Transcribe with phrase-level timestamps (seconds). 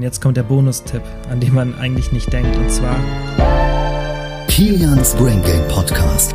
[0.00, 2.96] Und jetzt kommt der Bonustipp, an den man eigentlich nicht denkt, und zwar
[4.48, 6.34] Kilians Brain Game Podcast.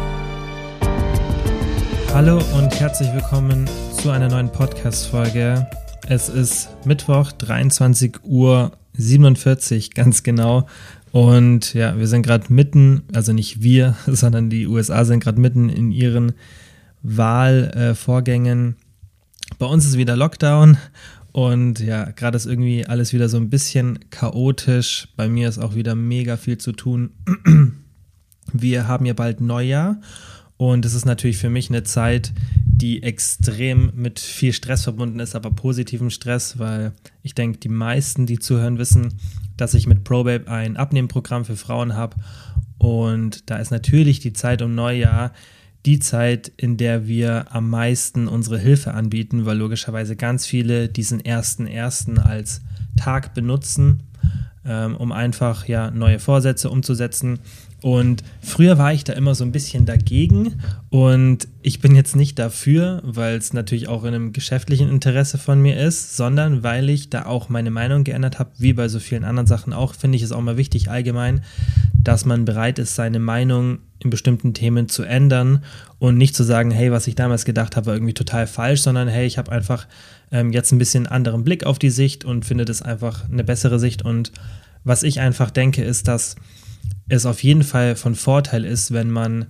[2.14, 3.68] Hallo und herzlich willkommen
[4.00, 5.66] zu einer neuen Podcast-Folge.
[6.08, 10.68] Es ist Mittwoch, 23 Uhr 47, ganz genau.
[11.12, 15.70] Und ja, wir sind gerade mitten, also nicht wir, sondern die USA sind gerade mitten
[15.70, 16.34] in ihren
[17.02, 18.76] Wahlvorgängen.
[18.76, 20.78] Äh, Bei uns ist wieder Lockdown
[21.36, 25.10] und ja, gerade ist irgendwie alles wieder so ein bisschen chaotisch.
[25.18, 27.10] Bei mir ist auch wieder mega viel zu tun.
[28.54, 30.00] Wir haben ja bald Neujahr
[30.56, 32.32] und es ist natürlich für mich eine Zeit,
[32.66, 38.26] die extrem mit viel Stress verbunden ist, aber positivem Stress, weil ich denke, die meisten,
[38.26, 39.16] die zuhören, wissen,
[39.58, 42.16] dass ich mit ProBabe ein Abnehmprogramm für Frauen habe.
[42.78, 45.34] Und da ist natürlich die Zeit um Neujahr
[45.86, 51.24] die Zeit, in der wir am meisten unsere Hilfe anbieten, weil logischerweise ganz viele diesen
[51.24, 52.62] ersten ersten als
[52.98, 54.04] Tag benutzen,
[54.66, 57.40] ähm, um einfach ja neue Vorsätze umzusetzen.
[57.86, 60.56] Und früher war ich da immer so ein bisschen dagegen.
[60.90, 65.62] Und ich bin jetzt nicht dafür, weil es natürlich auch in einem geschäftlichen Interesse von
[65.62, 69.24] mir ist, sondern weil ich da auch meine Meinung geändert habe, wie bei so vielen
[69.24, 71.44] anderen Sachen auch, finde ich es auch mal wichtig allgemein,
[71.94, 75.64] dass man bereit ist, seine Meinung in bestimmten Themen zu ändern
[76.00, 79.08] und nicht zu sagen, hey, was ich damals gedacht habe, war irgendwie total falsch, sondern
[79.08, 79.86] hey, ich habe einfach
[80.32, 83.78] ähm, jetzt ein bisschen anderen Blick auf die Sicht und finde das einfach eine bessere
[83.78, 84.02] Sicht.
[84.02, 84.32] Und
[84.84, 86.36] was ich einfach denke, ist, dass
[87.08, 89.48] es auf jeden Fall von Vorteil ist, wenn man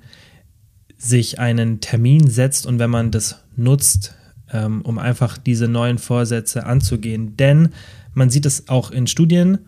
[0.98, 4.16] sich einen Termin setzt und wenn man das nutzt,
[4.52, 7.38] ähm, um einfach diese neuen Vorsätze anzugehen.
[7.38, 7.70] Denn
[8.14, 9.60] man sieht es auch in Studien,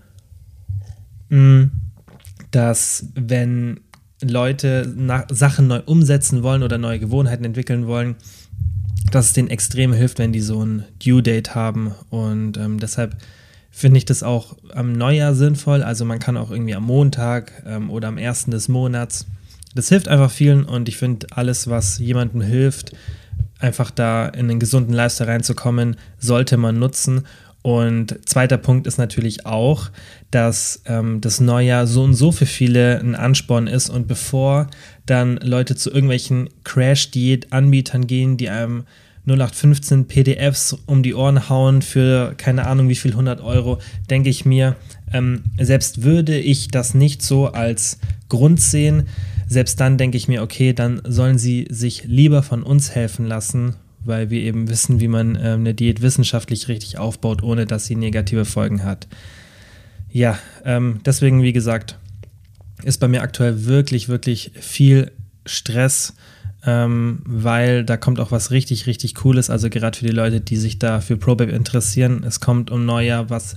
[1.30, 1.72] mh, mm,
[2.52, 3.82] dass wenn
[4.24, 4.96] Leute
[5.30, 8.16] Sachen neu umsetzen wollen oder neue Gewohnheiten entwickeln wollen,
[9.12, 11.92] dass es denen extrem hilft, wenn die so ein Due Date haben.
[12.10, 13.18] Und ähm, deshalb
[13.78, 15.84] finde ich das auch am Neujahr sinnvoll.
[15.84, 19.28] Also man kann auch irgendwie am Montag ähm, oder am ersten des Monats.
[19.76, 22.94] Das hilft einfach vielen und ich finde alles, was jemandem hilft,
[23.60, 27.28] einfach da in einen gesunden Lifestyle reinzukommen, sollte man nutzen.
[27.62, 29.92] Und zweiter Punkt ist natürlich auch,
[30.32, 34.68] dass ähm, das Neujahr so und so für viele ein Ansporn ist und bevor
[35.06, 38.86] dann Leute zu irgendwelchen Crash-Diät-Anbietern gehen, die einem
[39.28, 43.80] 0815 PDFs um die Ohren hauen für keine Ahnung wie viel 100 Euro,
[44.10, 44.76] denke ich mir,
[45.12, 48.00] ähm, selbst würde ich das nicht so als
[48.30, 49.08] Grund sehen,
[49.48, 53.76] selbst dann denke ich mir, okay, dann sollen sie sich lieber von uns helfen lassen,
[54.04, 57.96] weil wir eben wissen, wie man äh, eine Diät wissenschaftlich richtig aufbaut, ohne dass sie
[57.96, 59.08] negative Folgen hat.
[60.10, 61.98] Ja, ähm, deswegen, wie gesagt,
[62.84, 65.12] ist bei mir aktuell wirklich, wirklich viel
[65.46, 66.14] Stress
[66.68, 69.50] ähm, weil da kommt auch was richtig, richtig Cooles.
[69.50, 72.24] Also gerade für die Leute, die sich da für ProBabe interessieren.
[72.28, 73.56] Es kommt um Neujahr was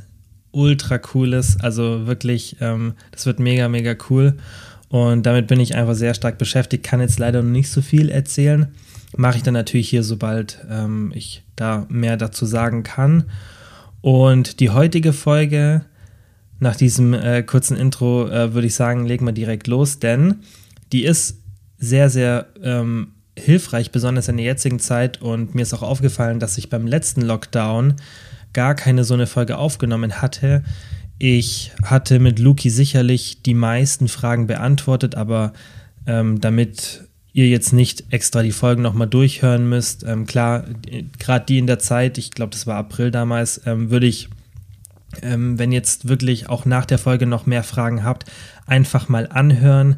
[0.52, 1.58] ultra cooles.
[1.60, 4.34] Also wirklich, ähm, das wird mega, mega cool.
[4.88, 6.84] Und damit bin ich einfach sehr stark beschäftigt.
[6.84, 8.68] Kann jetzt leider noch nicht so viel erzählen.
[9.16, 13.24] Mache ich dann natürlich hier, sobald ähm, ich da mehr dazu sagen kann.
[14.02, 15.84] Und die heutige Folge,
[16.60, 20.36] nach diesem äh, kurzen Intro, äh, würde ich sagen, legen wir direkt los, denn
[20.92, 21.39] die ist
[21.80, 25.20] sehr, sehr ähm, hilfreich, besonders in der jetzigen Zeit.
[25.20, 27.94] Und mir ist auch aufgefallen, dass ich beim letzten Lockdown
[28.52, 30.62] gar keine so eine Folge aufgenommen hatte.
[31.18, 35.52] Ich hatte mit Luki sicherlich die meisten Fragen beantwortet, aber
[36.06, 40.64] ähm, damit ihr jetzt nicht extra die Folgen nochmal durchhören müsst, ähm, klar,
[41.18, 44.28] gerade die in der Zeit, ich glaube, das war April damals, ähm, würde ich,
[45.22, 48.24] ähm, wenn jetzt wirklich auch nach der Folge noch mehr Fragen habt,
[48.66, 49.96] einfach mal anhören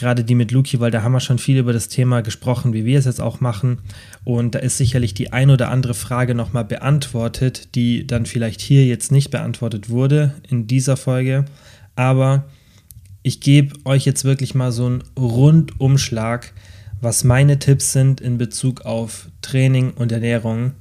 [0.00, 2.84] gerade die mit Luki, weil da haben wir schon viel über das Thema gesprochen, wie
[2.84, 3.78] wir es jetzt auch machen.
[4.24, 8.84] Und da ist sicherlich die ein oder andere Frage nochmal beantwortet, die dann vielleicht hier
[8.86, 11.44] jetzt nicht beantwortet wurde in dieser Folge.
[11.94, 12.44] Aber
[13.22, 16.52] ich gebe euch jetzt wirklich mal so einen Rundumschlag,
[17.00, 20.72] was meine Tipps sind in Bezug auf Training und Ernährung.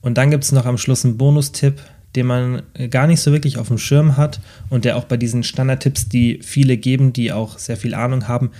[0.00, 1.80] Und dann gibt es noch am Schluss einen Bonustipp,
[2.16, 5.42] den man gar nicht so wirklich auf dem Schirm hat und der auch bei diesen
[5.42, 8.50] Standardtipps, die viele geben, die auch sehr viel Ahnung haben,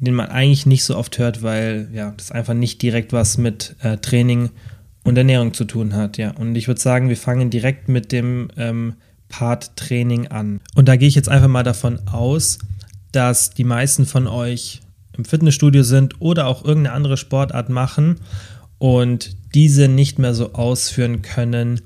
[0.00, 3.76] den man eigentlich nicht so oft hört, weil ja, das einfach nicht direkt was mit
[3.82, 4.50] äh, Training
[5.04, 6.18] und Ernährung zu tun hat.
[6.18, 8.94] Ja, und ich würde sagen, wir fangen direkt mit dem ähm,
[9.28, 10.60] Part Training an.
[10.74, 12.58] Und da gehe ich jetzt einfach mal davon aus,
[13.12, 14.80] dass die meisten von euch
[15.16, 18.16] im Fitnessstudio sind oder auch irgendeine andere Sportart machen
[18.78, 21.80] und diese nicht mehr so ausführen können,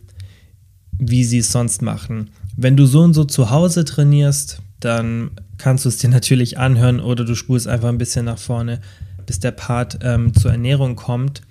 [0.98, 2.30] wie sie es sonst machen.
[2.56, 7.00] Wenn du so und so zu Hause trainierst, dann kannst du es dir natürlich anhören
[7.00, 8.80] oder du spulst einfach ein bisschen nach vorne,
[9.26, 11.42] bis der Part ähm, zur Ernährung kommt.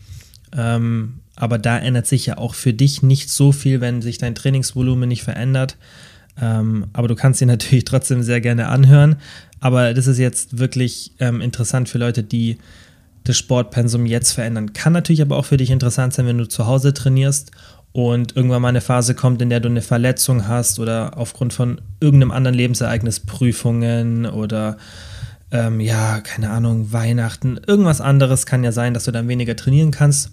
[0.55, 4.35] Ähm, aber da ändert sich ja auch für dich nicht so viel, wenn sich dein
[4.35, 5.77] Trainingsvolumen nicht verändert.
[6.39, 9.15] Ähm, aber du kannst ihn natürlich trotzdem sehr gerne anhören.
[9.59, 12.57] Aber das ist jetzt wirklich ähm, interessant für Leute, die
[13.23, 14.73] das Sportpensum jetzt verändern.
[14.73, 17.51] Kann natürlich aber auch für dich interessant sein, wenn du zu Hause trainierst
[17.93, 21.81] und irgendwann mal eine Phase kommt, in der du eine Verletzung hast oder aufgrund von
[21.99, 24.77] irgendeinem anderen Lebensereignis, Prüfungen oder
[25.51, 29.91] ähm, ja, keine Ahnung, Weihnachten, irgendwas anderes kann ja sein, dass du dann weniger trainieren
[29.91, 30.31] kannst.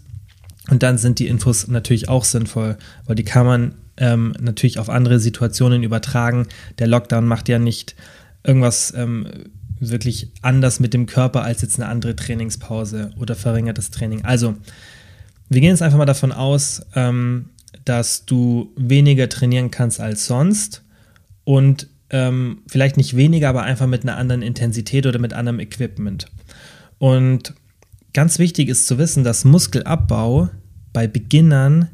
[0.71, 2.77] Und dann sind die Infos natürlich auch sinnvoll,
[3.07, 6.47] weil die kann man ähm, natürlich auf andere Situationen übertragen.
[6.79, 7.97] Der Lockdown macht ja nicht
[8.45, 9.27] irgendwas ähm,
[9.81, 14.25] wirklich anders mit dem Körper als jetzt eine andere Trainingspause oder verringertes Training.
[14.25, 14.57] Also,
[15.49, 17.51] wir gehen jetzt einfach mal davon aus, ähm,
[17.85, 20.83] dass du weniger trainieren kannst als sonst
[21.45, 26.27] und ähm, vielleicht nicht weniger, aber einfach mit einer anderen Intensität oder mit anderem Equipment.
[26.99, 27.55] Und
[28.13, 30.51] ganz wichtig ist zu wissen, dass Muskelabbau
[30.93, 31.89] bei Beginnern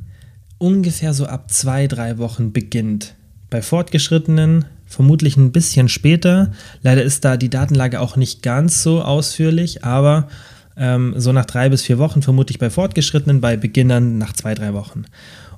[0.59, 3.15] ungefähr so ab zwei, drei Wochen beginnt.
[3.50, 6.53] Bei Fortgeschrittenen vermutlich ein bisschen später.
[6.83, 10.29] Leider ist da die Datenlage auch nicht ganz so ausführlich, aber
[10.76, 14.75] ähm, so nach drei bis vier Wochen vermutlich bei Fortgeschrittenen, bei Beginnern nach zwei, drei
[14.75, 15.05] Wochen.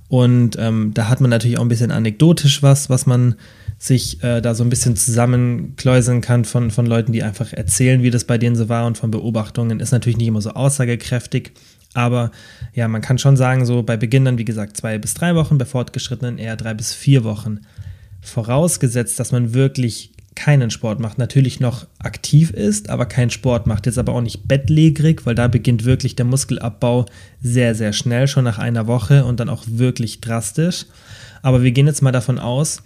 [0.09, 3.35] Und ähm, da hat man natürlich auch ein bisschen anekdotisch was, was man
[3.79, 8.11] sich äh, da so ein bisschen zusammenkläuseln kann von, von Leuten, die einfach erzählen, wie
[8.11, 9.81] das bei denen so war und von Beobachtungen.
[9.81, 11.53] Ist natürlich nicht immer so aussagekräftig,
[11.93, 12.31] aber
[12.73, 15.65] ja, man kann schon sagen, so bei Beginnern, wie gesagt, zwei bis drei Wochen, bei
[15.65, 17.61] Fortgeschrittenen eher drei bis vier Wochen.
[18.23, 23.87] Vorausgesetzt, dass man wirklich keinen Sport macht, natürlich noch aktiv ist, aber keinen Sport macht,
[23.87, 27.07] jetzt aber auch nicht bettlägerig, weil da beginnt wirklich der Muskelabbau
[27.43, 30.87] sehr, sehr schnell, schon nach einer Woche und dann auch wirklich drastisch.
[31.43, 32.83] Aber wir gehen jetzt mal davon aus,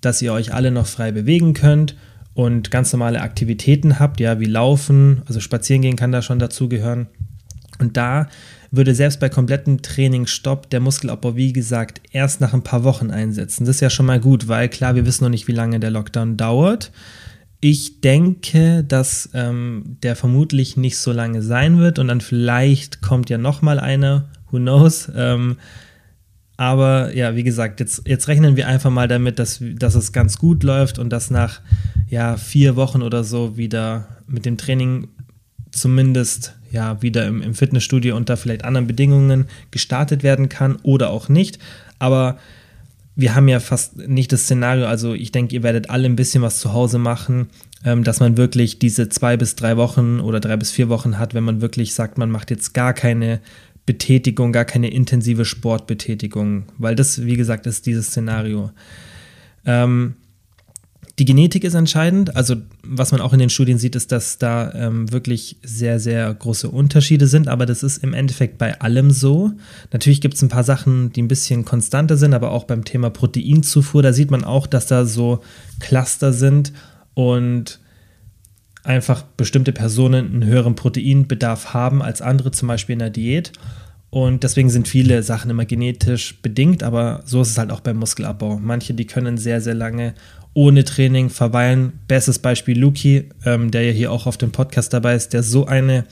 [0.00, 1.96] dass ihr euch alle noch frei bewegen könnt
[2.34, 7.06] und ganz normale Aktivitäten habt, ja, wie Laufen, also Spazieren gehen kann da schon dazugehören.
[7.78, 8.28] Und da
[8.70, 13.64] würde selbst bei komplettem Trainingsstopp der Muskelabbau, wie gesagt, erst nach ein paar Wochen einsetzen.
[13.64, 15.90] Das ist ja schon mal gut, weil klar, wir wissen noch nicht, wie lange der
[15.90, 16.92] Lockdown dauert.
[17.60, 23.30] Ich denke, dass ähm, der vermutlich nicht so lange sein wird und dann vielleicht kommt
[23.30, 25.10] ja noch mal einer, who knows.
[25.16, 25.56] Ähm,
[26.56, 30.38] aber ja, wie gesagt, jetzt, jetzt rechnen wir einfach mal damit, dass, dass es ganz
[30.38, 31.60] gut läuft und dass nach
[32.08, 35.08] ja, vier Wochen oder so wieder mit dem Training
[35.70, 41.28] zumindest ja wieder im, im Fitnessstudio unter vielleicht anderen Bedingungen gestartet werden kann oder auch
[41.28, 41.58] nicht.
[41.98, 42.38] Aber
[43.16, 46.42] wir haben ja fast nicht das Szenario, also ich denke, ihr werdet alle ein bisschen
[46.42, 47.48] was zu Hause machen,
[47.84, 51.34] ähm, dass man wirklich diese zwei bis drei Wochen oder drei bis vier Wochen hat,
[51.34, 53.40] wenn man wirklich sagt, man macht jetzt gar keine
[53.86, 58.70] Betätigung, gar keine intensive Sportbetätigung, weil das, wie gesagt, ist dieses Szenario.
[59.66, 60.14] Ähm,
[61.18, 62.36] die Genetik ist entscheidend.
[62.36, 66.32] Also, was man auch in den Studien sieht, ist, dass da ähm, wirklich sehr, sehr
[66.32, 67.48] große Unterschiede sind.
[67.48, 69.52] Aber das ist im Endeffekt bei allem so.
[69.92, 73.10] Natürlich gibt es ein paar Sachen, die ein bisschen konstanter sind, aber auch beim Thema
[73.10, 75.40] Proteinzufuhr, da sieht man auch, dass da so
[75.80, 76.72] Cluster sind
[77.14, 77.80] und
[78.84, 83.52] einfach bestimmte Personen einen höheren Proteinbedarf haben als andere, zum Beispiel in der Diät.
[84.10, 87.98] Und deswegen sind viele Sachen immer genetisch bedingt, aber so ist es halt auch beim
[87.98, 88.58] Muskelabbau.
[88.58, 90.14] Manche, die können sehr, sehr lange
[90.58, 92.00] ohne Training verweilen.
[92.08, 95.66] Bestes Beispiel Luki, ähm, der ja hier auch auf dem Podcast dabei ist, der so
[95.66, 96.04] eine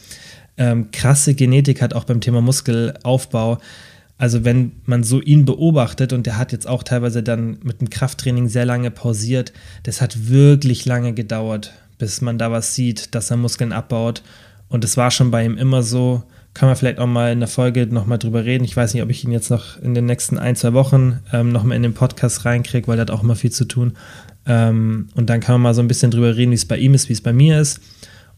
[0.56, 3.58] ähm, krasse Genetik hat, auch beim Thema Muskelaufbau.
[4.18, 7.90] Also wenn man so ihn beobachtet und der hat jetzt auch teilweise dann mit dem
[7.90, 9.52] Krafttraining sehr lange pausiert,
[9.82, 14.22] das hat wirklich lange gedauert, bis man da was sieht, dass er Muskeln abbaut.
[14.68, 16.22] Und es war schon bei ihm immer so,
[16.56, 18.64] kann man vielleicht auch mal in der Folge nochmal drüber reden.
[18.64, 21.52] Ich weiß nicht, ob ich ihn jetzt noch in den nächsten ein, zwei Wochen ähm,
[21.52, 23.92] nochmal in den Podcast reinkriege, weil er hat auch immer viel zu tun.
[24.46, 26.94] Ähm, und dann kann man mal so ein bisschen drüber reden, wie es bei ihm
[26.94, 27.80] ist, wie es bei mir ist.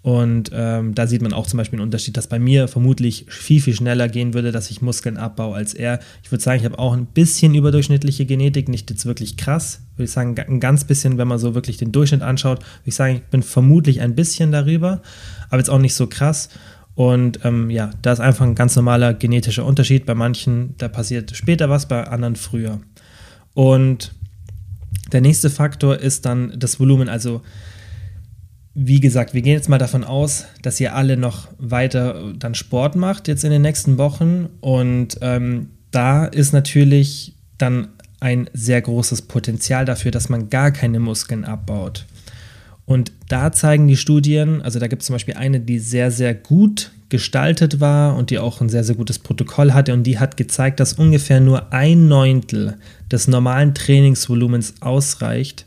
[0.00, 3.60] Und ähm, da sieht man auch zum Beispiel einen Unterschied, dass bei mir vermutlich viel,
[3.60, 5.98] viel schneller gehen würde, dass ich Muskeln abbaue als er.
[6.22, 9.82] Ich würde sagen, ich habe auch ein bisschen überdurchschnittliche Genetik, nicht jetzt wirklich krass.
[9.96, 12.94] Würde ich sagen, ein ganz bisschen, wenn man so wirklich den Durchschnitt anschaut, würde ich
[12.94, 15.02] sagen, ich bin vermutlich ein bisschen darüber,
[15.48, 16.48] aber jetzt auch nicht so krass.
[16.94, 20.06] Und ähm, ja, da ist einfach ein ganz normaler genetischer Unterschied.
[20.06, 22.80] Bei manchen, da passiert später was, bei anderen früher.
[23.54, 24.14] Und
[25.12, 27.08] der nächste Faktor ist dann das Volumen.
[27.08, 27.42] Also,
[28.74, 32.96] wie gesagt, wir gehen jetzt mal davon aus, dass ihr alle noch weiter dann Sport
[32.96, 34.48] macht jetzt in den nächsten Wochen.
[34.60, 37.88] Und ähm, da ist natürlich dann
[38.20, 42.06] ein sehr großes Potenzial dafür, dass man gar keine Muskeln abbaut.
[42.84, 46.34] Und da zeigen die Studien, also da gibt es zum Beispiel eine, die sehr, sehr
[46.34, 50.36] gut gestaltet war und die auch ein sehr, sehr gutes Protokoll hatte und die hat
[50.36, 52.76] gezeigt, dass ungefähr nur ein Neuntel
[53.10, 55.66] des normalen Trainingsvolumens ausreicht,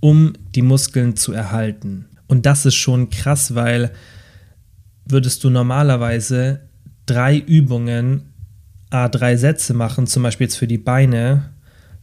[0.00, 2.06] um die Muskeln zu erhalten.
[2.26, 3.90] Und das ist schon krass, weil
[5.04, 6.60] würdest du normalerweise
[7.06, 8.22] drei Übungen,
[8.90, 11.50] a drei Sätze machen, zum Beispiel jetzt für die Beine,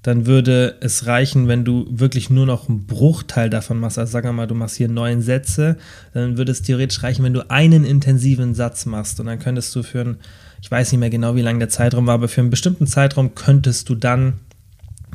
[0.07, 3.99] dann würde es reichen, wenn du wirklich nur noch einen Bruchteil davon machst.
[3.99, 5.75] Also sagen wir mal, du machst hier neun Sätze,
[6.13, 9.19] dann würde es theoretisch reichen, wenn du einen intensiven Satz machst.
[9.19, 10.17] Und dann könntest du für einen,
[10.61, 13.35] ich weiß nicht mehr genau, wie lang der Zeitraum war, aber für einen bestimmten Zeitraum
[13.35, 14.35] könntest du dann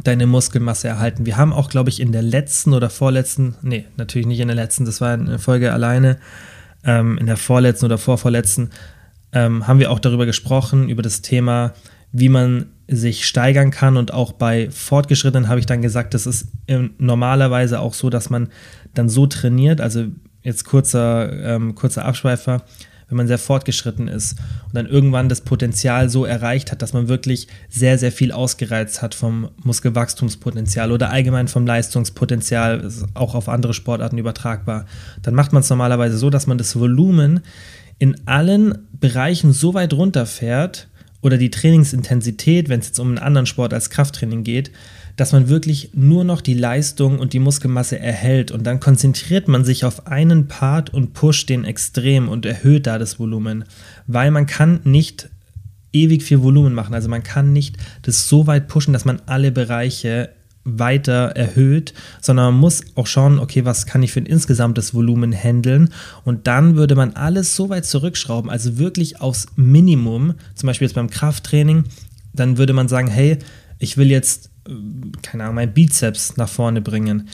[0.05, 1.25] deine Muskelmasse erhalten.
[1.25, 4.57] Wir haben auch, glaube ich, in der letzten oder vorletzten, nee, natürlich nicht in der
[4.57, 6.19] letzten, das war eine Folge alleine,
[6.85, 8.69] ähm, in der vorletzten oder vorvorletzten,
[9.33, 11.73] ähm, haben wir auch darüber gesprochen, über das Thema,
[12.13, 13.97] wie man sich steigern kann.
[13.97, 16.49] Und auch bei Fortgeschrittenen habe ich dann gesagt, das ist
[16.99, 18.49] normalerweise auch so, dass man
[18.95, 20.07] dann so trainiert, also
[20.43, 22.63] jetzt kurzer, ähm, kurzer Abschweifer,
[23.09, 27.09] wenn man sehr fortgeschritten ist und dann irgendwann das Potenzial so erreicht hat, dass man
[27.09, 33.75] wirklich sehr, sehr viel ausgereizt hat vom Muskelwachstumspotenzial oder allgemein vom Leistungspotenzial, auch auf andere
[33.75, 34.87] Sportarten übertragbar,
[35.21, 37.41] dann macht man es normalerweise so, dass man das Volumen
[37.99, 40.89] in allen Bereichen so weit runterfährt
[41.23, 44.71] oder die Trainingsintensität, wenn es jetzt um einen anderen Sport als Krafttraining geht,
[45.17, 48.51] dass man wirklich nur noch die Leistung und die Muskelmasse erhält.
[48.51, 52.99] Und dann konzentriert man sich auf einen Part und pusht den extrem und erhöht da
[52.99, 53.65] das Volumen,
[54.07, 55.31] weil man kann nicht
[55.93, 59.53] ewig viel Volumen machen, also man kann nicht das so weit pushen, dass man alle
[59.53, 60.31] Bereiche
[60.65, 65.33] weiter erhöht, sondern man muss auch schauen, okay, was kann ich für ein insgesamtes Volumen
[65.33, 65.93] handeln
[66.25, 70.95] und dann würde man alles so weit zurückschrauben, also wirklich aufs Minimum, zum Beispiel jetzt
[70.95, 71.85] beim Krafttraining,
[72.33, 73.39] dann würde man sagen, hey,
[73.79, 74.53] ich will jetzt
[75.23, 77.29] keine Ahnung, mein Bizeps nach vorne bringen.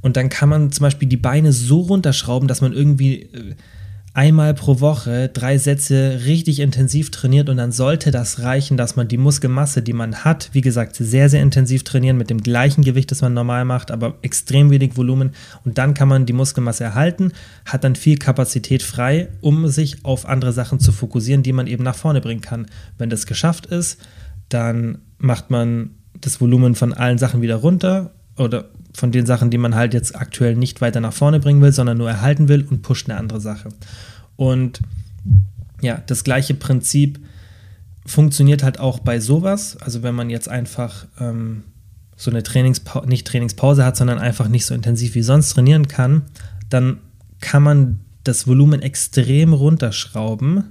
[0.00, 3.54] Und dann kann man zum Beispiel die Beine so runterschrauben, dass man irgendwie äh,
[4.14, 9.08] einmal pro Woche drei Sätze richtig intensiv trainiert und dann sollte das reichen, dass man
[9.08, 13.10] die Muskelmasse, die man hat, wie gesagt, sehr, sehr intensiv trainieren mit dem gleichen Gewicht,
[13.10, 15.30] das man normal macht, aber extrem wenig Volumen
[15.64, 17.32] und dann kann man die Muskelmasse erhalten,
[17.64, 21.84] hat dann viel Kapazität frei, um sich auf andere Sachen zu fokussieren, die man eben
[21.84, 22.66] nach vorne bringen kann.
[22.98, 23.98] Wenn das geschafft ist,
[24.50, 25.90] dann macht man
[26.20, 30.16] das Volumen von allen Sachen wieder runter oder von den Sachen, die man halt jetzt
[30.16, 33.40] aktuell nicht weiter nach vorne bringen will, sondern nur erhalten will und pusht eine andere
[33.40, 33.70] Sache.
[34.36, 34.80] Und
[35.80, 37.18] ja, das gleiche Prinzip
[38.06, 39.76] funktioniert halt auch bei sowas.
[39.80, 41.64] Also wenn man jetzt einfach ähm,
[42.16, 46.22] so eine Trainingspause, nicht Trainingspause hat, sondern einfach nicht so intensiv wie sonst trainieren kann,
[46.68, 46.98] dann
[47.40, 50.64] kann man das Volumen extrem runterschrauben,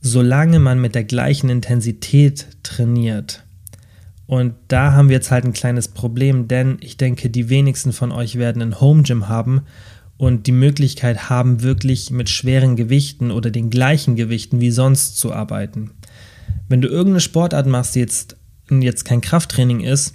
[0.00, 3.44] solange man mit der gleichen Intensität trainiert.
[4.28, 8.12] Und da haben wir jetzt halt ein kleines Problem, denn ich denke, die wenigsten von
[8.12, 9.62] euch werden ein Home Gym haben
[10.18, 15.32] und die Möglichkeit haben, wirklich mit schweren Gewichten oder den gleichen Gewichten wie sonst zu
[15.32, 15.92] arbeiten.
[16.68, 18.36] Wenn du irgendeine Sportart machst, die jetzt,
[18.68, 20.14] jetzt kein Krafttraining ist,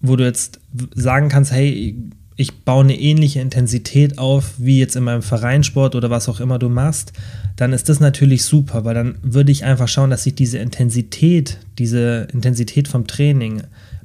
[0.00, 0.58] wo du jetzt
[0.96, 1.96] sagen kannst, hey,
[2.40, 6.58] ich baue eine ähnliche Intensität auf wie jetzt in meinem Vereinssport oder was auch immer
[6.58, 7.12] du machst,
[7.56, 11.58] dann ist das natürlich super, weil dann würde ich einfach schauen, dass ich diese Intensität,
[11.78, 13.62] diese Intensität vom Training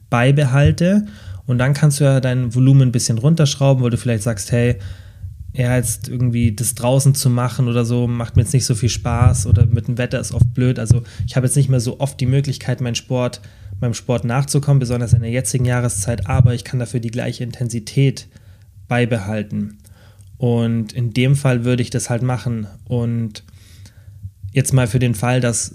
[0.09, 1.05] beibehalte
[1.45, 4.79] und dann kannst du ja dein Volumen ein bisschen runterschrauben, weil du vielleicht sagst, hey,
[5.53, 8.89] ja, jetzt irgendwie das draußen zu machen oder so, macht mir jetzt nicht so viel
[8.89, 10.77] Spaß oder mit dem Wetter ist oft blöd.
[10.77, 13.39] Also ich habe jetzt nicht mehr so oft die Möglichkeit, meinen Sport,
[13.79, 18.27] meinem Sport nachzukommen, besonders in der jetzigen Jahreszeit, aber ich kann dafür die gleiche Intensität
[18.87, 19.77] beibehalten.
[20.37, 22.67] Und in dem Fall würde ich das halt machen.
[22.85, 23.43] Und
[24.51, 25.73] jetzt mal für den Fall, dass,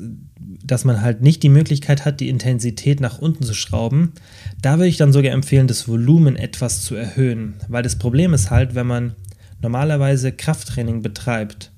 [0.65, 4.13] dass man halt nicht die Möglichkeit hat, die Intensität nach unten zu schrauben,
[4.63, 7.55] da würde ich dann sogar empfehlen, das Volumen etwas zu erhöhen.
[7.69, 9.15] Weil das Problem ist halt, wenn man
[9.63, 11.71] normalerweise Krafttraining betreibt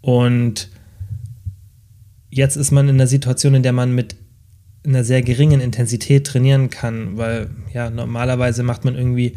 [0.00, 0.68] und
[2.30, 4.16] jetzt ist man in einer Situation, in der man mit
[4.86, 9.36] einer sehr geringen Intensität trainieren kann, weil ja normalerweise macht man irgendwie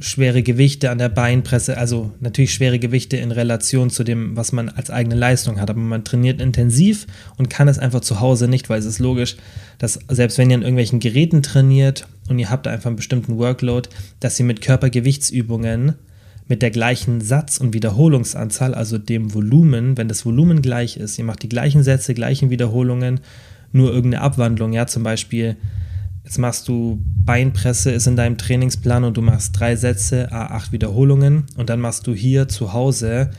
[0.00, 4.68] schwere Gewichte an der Beinpresse, also natürlich schwere Gewichte in Relation zu dem, was man
[4.68, 5.70] als eigene Leistung hat.
[5.70, 9.36] Aber man trainiert intensiv und kann es einfach zu Hause nicht, weil es ist logisch,
[9.78, 13.88] dass selbst wenn ihr an irgendwelchen Geräten trainiert und ihr habt einfach einen bestimmten Workload,
[14.20, 15.94] dass ihr mit Körpergewichtsübungen
[16.48, 21.24] mit der gleichen Satz- und Wiederholungsanzahl, also dem Volumen, wenn das Volumen gleich ist, ihr
[21.24, 23.20] macht die gleichen Sätze, gleichen Wiederholungen,
[23.72, 25.56] nur irgendeine Abwandlung, ja, zum Beispiel
[26.28, 31.44] Jetzt machst du Beinpresse, ist in deinem Trainingsplan und du machst drei Sätze, A8 Wiederholungen
[31.56, 33.30] und dann machst du hier zu Hause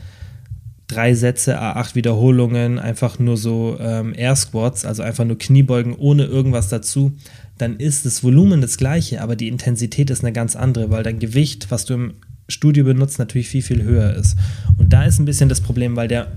[0.88, 6.24] drei Sätze, A8 Wiederholungen, einfach nur so ähm, Air Squats, also einfach nur Kniebeugen ohne
[6.24, 7.12] irgendwas dazu,
[7.58, 11.20] dann ist das Volumen das gleiche, aber die Intensität ist eine ganz andere, weil dein
[11.20, 12.14] Gewicht, was du im
[12.48, 14.36] Studio benutzt, natürlich viel, viel höher ist.
[14.78, 16.32] Und da ist ein bisschen das Problem, weil der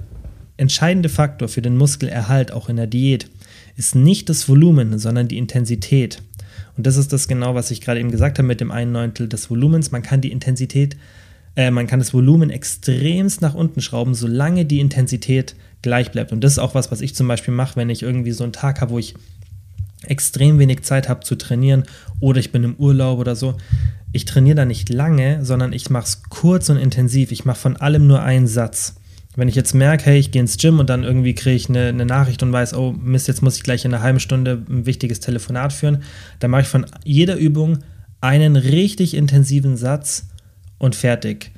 [0.58, 3.28] entscheidende Faktor für den Muskelerhalt auch in der Diät
[3.76, 6.22] ist nicht das Volumen, sondern die Intensität.
[6.78, 9.28] Und das ist das genau, was ich gerade eben gesagt habe mit dem einen Neuntel
[9.28, 9.92] des Volumens.
[9.92, 10.98] Man kann die Intensität,
[11.56, 16.32] äh, man kann das Volumen extremst nach unten schrauben, solange die Intensität gleich bleibt.
[16.32, 18.54] Und das ist auch was, was ich zum Beispiel mache, wenn ich irgendwie so einen
[18.54, 19.14] Tag habe, wo ich
[20.06, 21.84] extrem wenig Zeit habe zu trainieren
[22.20, 23.56] oder ich bin im Urlaub oder so,
[24.12, 27.32] ich trainiere da nicht lange, sondern ich mache es kurz und intensiv.
[27.32, 28.96] Ich mache von allem nur einen Satz.
[29.36, 31.88] Wenn ich jetzt merke, hey, ich gehe ins Gym und dann irgendwie kriege ich eine,
[31.88, 34.86] eine, Nachricht und weiß, oh Mist, jetzt muss ich gleich in einer halben Stunde ein
[34.86, 36.04] wichtiges Telefonat führen,
[36.40, 37.80] dann mache ich von jeder Übung
[38.22, 40.28] einen richtig intensiven Satz
[40.78, 41.52] und fertig.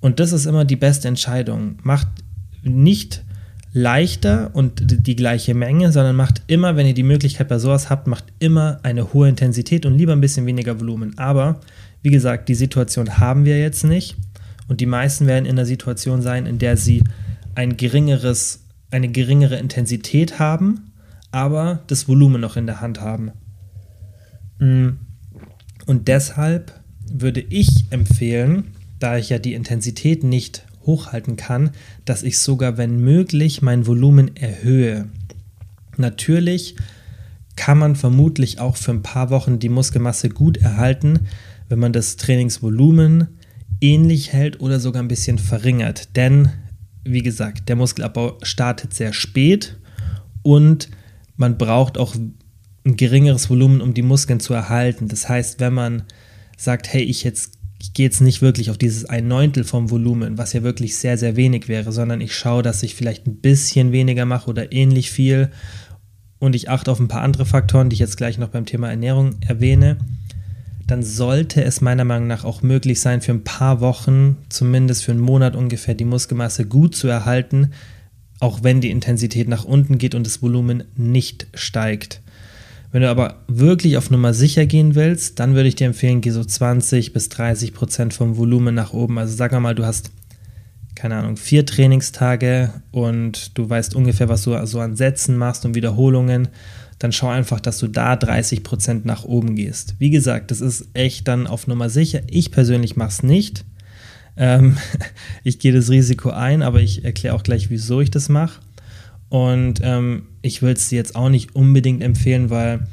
[0.00, 1.78] Und das ist immer die beste Entscheidung.
[1.82, 2.08] Macht
[2.62, 3.24] nicht
[3.72, 8.06] leichter und die gleiche Menge, sondern macht immer, wenn ihr die Möglichkeit bei sowas habt,
[8.06, 11.16] macht immer eine hohe Intensität und lieber ein bisschen weniger Volumen.
[11.18, 11.60] Aber
[12.02, 14.16] wie gesagt, die Situation haben wir jetzt nicht
[14.72, 17.04] und die meisten werden in der Situation sein, in der sie
[17.54, 20.92] ein geringeres, eine geringere Intensität haben,
[21.30, 23.32] aber das Volumen noch in der Hand haben.
[24.58, 24.92] Mm.
[25.84, 31.72] Und deshalb würde ich empfehlen, da ich ja die Intensität nicht hochhalten kann,
[32.06, 35.04] dass ich sogar, wenn möglich, mein Volumen erhöhe.
[35.98, 36.76] Natürlich
[37.56, 41.28] kann man vermutlich auch für ein paar Wochen die Muskelmasse gut erhalten,
[41.68, 43.28] wenn man das Trainingsvolumen
[43.82, 46.16] ähnlich hält oder sogar ein bisschen verringert.
[46.16, 46.50] Denn,
[47.04, 49.78] wie gesagt, der Muskelabbau startet sehr spät
[50.42, 50.88] und
[51.36, 55.08] man braucht auch ein geringeres Volumen, um die Muskeln zu erhalten.
[55.08, 56.04] Das heißt, wenn man
[56.56, 60.38] sagt, hey, ich jetzt ich gehe jetzt nicht wirklich auf dieses ein Neuntel vom Volumen,
[60.38, 63.90] was ja wirklich sehr, sehr wenig wäre, sondern ich schaue, dass ich vielleicht ein bisschen
[63.90, 65.50] weniger mache oder ähnlich viel
[66.38, 68.88] und ich achte auf ein paar andere Faktoren, die ich jetzt gleich noch beim Thema
[68.88, 69.98] Ernährung erwähne,
[70.86, 75.12] dann sollte es meiner Meinung nach auch möglich sein, für ein paar Wochen, zumindest für
[75.12, 77.72] einen Monat ungefähr, die Muskelmasse gut zu erhalten,
[78.40, 82.20] auch wenn die Intensität nach unten geht und das Volumen nicht steigt.
[82.90, 86.30] Wenn du aber wirklich auf Nummer sicher gehen willst, dann würde ich dir empfehlen, geh
[86.30, 89.18] so 20 bis 30 Prozent vom Volumen nach oben.
[89.18, 90.10] Also sag mal, du hast,
[91.02, 95.74] keine Ahnung, vier Trainingstage und du weißt ungefähr, was du so an Sätzen machst und
[95.74, 96.46] Wiederholungen.
[97.00, 99.96] Dann schau einfach, dass du da 30 Prozent nach oben gehst.
[99.98, 102.20] Wie gesagt, das ist echt dann auf Nummer sicher.
[102.28, 103.64] Ich persönlich mache es nicht.
[104.36, 104.76] Ähm,
[105.42, 108.60] ich gehe das Risiko ein, aber ich erkläre auch gleich, wieso ich das mache.
[109.28, 112.86] Und ähm, ich würde es dir jetzt auch nicht unbedingt empfehlen, weil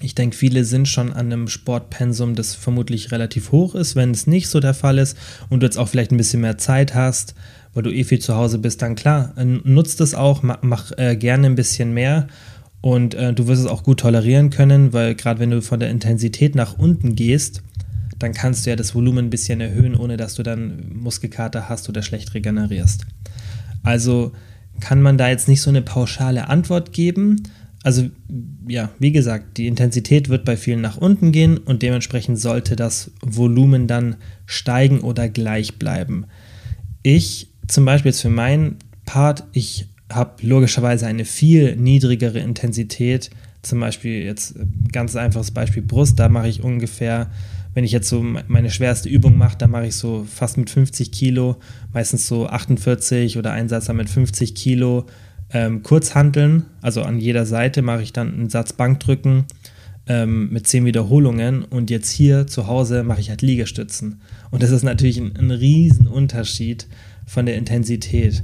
[0.00, 3.96] ich denke, viele sind schon an einem Sportpensum, das vermutlich relativ hoch ist.
[3.96, 5.16] Wenn es nicht so der Fall ist
[5.50, 7.34] und du jetzt auch vielleicht ein bisschen mehr Zeit hast,
[7.74, 10.92] weil du eh viel zu Hause bist, dann klar, äh, nutzt es auch, mach, mach
[10.96, 12.28] äh, gerne ein bisschen mehr
[12.80, 15.90] und äh, du wirst es auch gut tolerieren können, weil gerade wenn du von der
[15.90, 17.62] Intensität nach unten gehst,
[18.18, 21.88] dann kannst du ja das Volumen ein bisschen erhöhen, ohne dass du dann Muskelkater hast
[21.88, 23.06] oder schlecht regenerierst.
[23.82, 24.32] Also
[24.80, 27.42] kann man da jetzt nicht so eine pauschale Antwort geben.
[27.82, 28.10] Also
[28.68, 33.10] ja, wie gesagt, die Intensität wird bei vielen nach unten gehen und dementsprechend sollte das
[33.22, 36.26] Volumen dann steigen oder gleich bleiben.
[37.02, 43.30] Ich zum Beispiel jetzt für meinen Part, ich habe logischerweise eine viel niedrigere Intensität.
[43.62, 44.56] Zum Beispiel jetzt
[44.92, 47.30] ganz einfaches Beispiel Brust, da mache ich ungefähr
[47.74, 51.12] wenn ich jetzt so meine schwerste Übung mache, dann mache ich so fast mit 50
[51.12, 51.56] Kilo,
[51.92, 55.06] meistens so 48 oder Einsatzer mit 50 Kilo
[55.52, 56.64] ähm, Kurzhanteln.
[56.82, 59.44] Also an jeder Seite mache ich dann einen Satz Bankdrücken
[60.06, 64.20] ähm, mit 10 Wiederholungen und jetzt hier zu Hause mache ich halt Liegestützen.
[64.50, 66.86] Und das ist natürlich ein, ein Riesenunterschied
[67.26, 68.42] von der Intensität.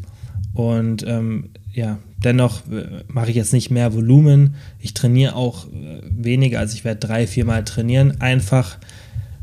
[0.54, 4.54] Und ähm, ja, dennoch äh, mache ich jetzt nicht mehr Volumen.
[4.80, 8.78] Ich trainiere auch äh, weniger, also ich werde drei, viermal trainieren, einfach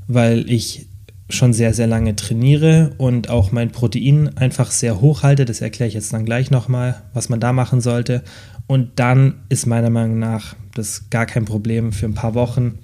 [0.07, 0.87] weil ich
[1.33, 5.45] schon sehr, sehr lange trainiere und auch mein Protein einfach sehr hoch halte.
[5.45, 8.23] Das erkläre ich jetzt dann gleich nochmal, was man da machen sollte.
[8.67, 12.79] Und dann ist meiner Meinung nach das gar kein Problem für ein paar Wochen,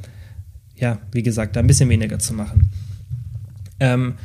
[0.75, 2.69] ja, wie gesagt, da ein bisschen weniger zu machen.
[3.79, 4.15] Ähm,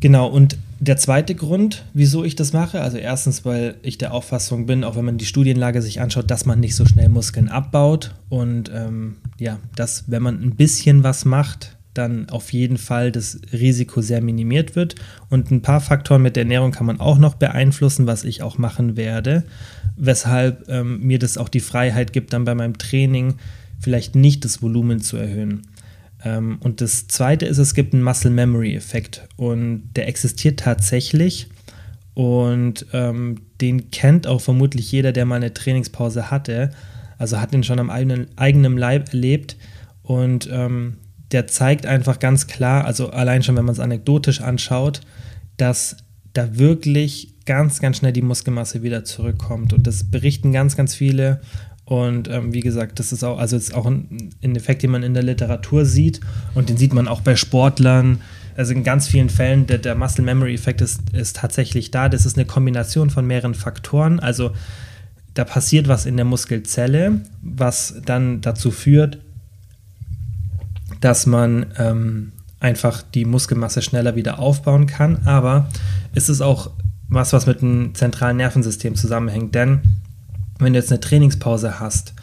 [0.00, 4.66] genau, und der zweite Grund, wieso ich das mache, also erstens, weil ich der Auffassung
[4.66, 8.14] bin, auch wenn man die Studienlage sich anschaut, dass man nicht so schnell Muskeln abbaut
[8.28, 13.40] und ähm, ja, dass wenn man ein bisschen was macht, dann auf jeden Fall das
[13.52, 14.94] Risiko sehr minimiert wird.
[15.28, 18.56] Und ein paar Faktoren mit der Ernährung kann man auch noch beeinflussen, was ich auch
[18.56, 19.44] machen werde,
[19.96, 23.34] weshalb ähm, mir das auch die Freiheit gibt, dann bei meinem Training
[23.80, 25.62] vielleicht nicht das Volumen zu erhöhen.
[26.24, 31.48] Ähm, und das Zweite ist, es gibt einen Muscle Memory Effekt und der existiert tatsächlich.
[32.14, 36.70] Und ähm, den kennt auch vermutlich jeder, der mal eine Trainingspause hatte.
[37.16, 39.56] Also hat den schon am eigenen, eigenen Leib erlebt.
[40.02, 40.96] Und ähm,
[41.32, 45.00] der zeigt einfach ganz klar, also allein schon, wenn man es anekdotisch anschaut,
[45.56, 45.96] dass
[46.32, 49.72] da wirklich ganz, ganz schnell die Muskelmasse wieder zurückkommt.
[49.72, 51.40] Und das berichten ganz, ganz viele.
[51.84, 55.14] Und ähm, wie gesagt, das ist auch, also ist auch ein, Effekt, den man in
[55.14, 56.20] der Literatur sieht
[56.54, 58.20] und den sieht man auch bei Sportlern.
[58.56, 62.10] Also in ganz vielen Fällen, der, der Muscle Memory Effekt ist, ist tatsächlich da.
[62.10, 64.20] Das ist eine Kombination von mehreren Faktoren.
[64.20, 64.52] Also
[65.32, 69.18] da passiert was in der Muskelzelle, was dann dazu führt,
[71.00, 75.18] dass man ähm, einfach die Muskelmasse schneller wieder aufbauen kann.
[75.24, 75.68] Aber
[76.14, 76.70] es ist auch
[77.08, 79.54] was, was mit dem zentralen Nervensystem zusammenhängt.
[79.54, 79.80] Denn
[80.58, 82.14] wenn du jetzt eine Trainingspause hast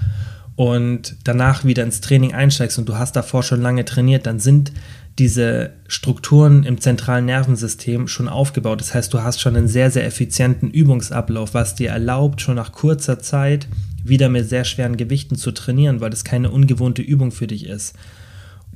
[0.56, 4.72] und danach wieder ins Training einsteigst und du hast davor schon lange trainiert, dann sind
[5.18, 8.82] diese Strukturen im zentralen Nervensystem schon aufgebaut.
[8.82, 12.74] Das heißt, du hast schon einen sehr, sehr effizienten Übungsablauf, was dir erlaubt, schon nach
[12.74, 13.68] kurzer Zeit
[14.04, 17.96] wieder mit sehr schweren Gewichten zu trainieren, weil das keine ungewohnte Übung für dich ist.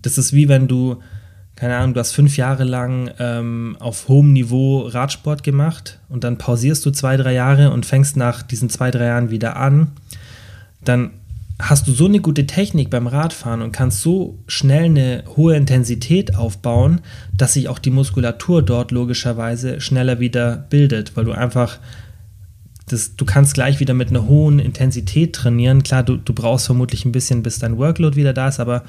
[0.02, 0.98] Das ist wie wenn du,
[1.56, 6.38] keine Ahnung, du hast fünf Jahre lang ähm, auf hohem Niveau Radsport gemacht und dann
[6.38, 9.92] pausierst du zwei, drei Jahre und fängst nach diesen zwei, drei Jahren wieder an.
[10.84, 11.12] Dann
[11.60, 16.36] hast du so eine gute Technik beim Radfahren und kannst so schnell eine hohe Intensität
[16.36, 17.02] aufbauen,
[17.36, 21.80] dass sich auch die Muskulatur dort logischerweise schneller wieder bildet, weil du einfach
[22.88, 25.84] das, du kannst gleich wieder mit einer hohen Intensität trainieren.
[25.84, 28.84] Klar, du, du brauchst vermutlich ein bisschen, bis dein Workload wieder da ist, aber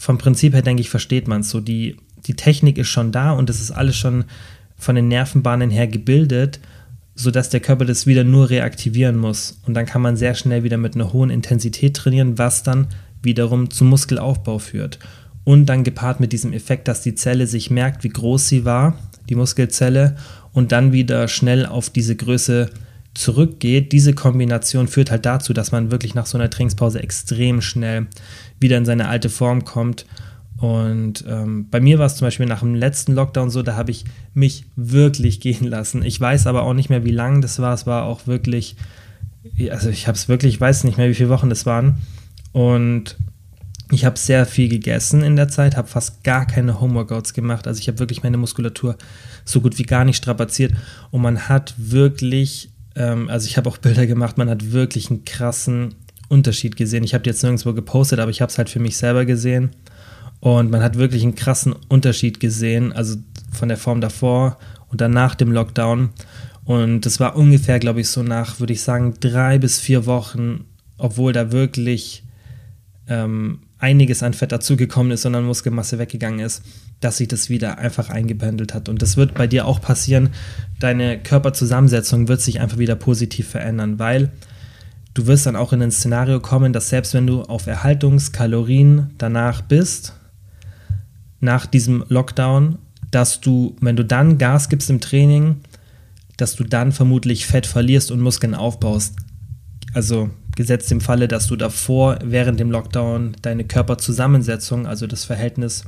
[0.00, 1.60] vom Prinzip her, denke ich, versteht man es so.
[1.60, 4.24] Die, die Technik ist schon da und es ist alles schon
[4.76, 6.58] von den Nervenbahnen her gebildet
[7.20, 9.60] sodass der Körper das wieder nur reaktivieren muss.
[9.66, 12.86] Und dann kann man sehr schnell wieder mit einer hohen Intensität trainieren, was dann
[13.22, 14.98] wiederum zum Muskelaufbau führt.
[15.44, 18.98] Und dann gepaart mit diesem Effekt, dass die Zelle sich merkt, wie groß sie war,
[19.28, 20.16] die Muskelzelle,
[20.52, 22.70] und dann wieder schnell auf diese Größe
[23.14, 23.92] zurückgeht.
[23.92, 28.06] Diese Kombination führt halt dazu, dass man wirklich nach so einer Trainingspause extrem schnell
[28.60, 30.06] wieder in seine alte Form kommt
[30.60, 33.90] und ähm, bei mir war es zum Beispiel nach dem letzten Lockdown so, da habe
[33.90, 36.02] ich mich wirklich gehen lassen.
[36.02, 37.72] Ich weiß aber auch nicht mehr, wie lang das war.
[37.72, 38.76] Es war auch wirklich,
[39.70, 41.96] also ich habe es wirklich, ich weiß nicht mehr, wie viele Wochen das waren.
[42.52, 43.16] Und
[43.90, 47.66] ich habe sehr viel gegessen in der Zeit, habe fast gar keine Homeworkouts gemacht.
[47.66, 48.98] Also ich habe wirklich meine Muskulatur
[49.46, 50.74] so gut wie gar nicht strapaziert.
[51.10, 55.24] Und man hat wirklich, ähm, also ich habe auch Bilder gemacht, man hat wirklich einen
[55.24, 55.94] krassen
[56.30, 57.04] Unterschied gesehen.
[57.04, 59.70] Ich habe die jetzt nirgendwo gepostet, aber ich habe es halt für mich selber gesehen.
[60.38, 63.16] Und man hat wirklich einen krassen Unterschied gesehen, also
[63.52, 66.10] von der Form davor und dann nach dem Lockdown.
[66.64, 70.64] Und das war ungefähr, glaube ich, so nach, würde ich sagen, drei bis vier Wochen,
[70.96, 72.22] obwohl da wirklich
[73.08, 76.62] ähm, einiges an Fett dazugekommen ist, sondern Muskelmasse weggegangen ist,
[77.00, 78.88] dass sich das wieder einfach eingependelt hat.
[78.88, 80.30] Und das wird bei dir auch passieren.
[80.78, 84.30] Deine Körperzusammensetzung wird sich einfach wieder positiv verändern, weil
[85.14, 89.62] du wirst dann auch in ein Szenario kommen, dass selbst wenn du auf Erhaltungskalorien danach
[89.62, 90.14] bist,
[91.40, 92.78] nach diesem Lockdown,
[93.10, 95.60] dass du, wenn du dann Gas gibst im Training,
[96.36, 99.16] dass du dann vermutlich Fett verlierst und Muskeln aufbaust.
[99.92, 105.84] Also gesetzt im Falle, dass du davor während dem Lockdown deine Körperzusammensetzung, also das Verhältnis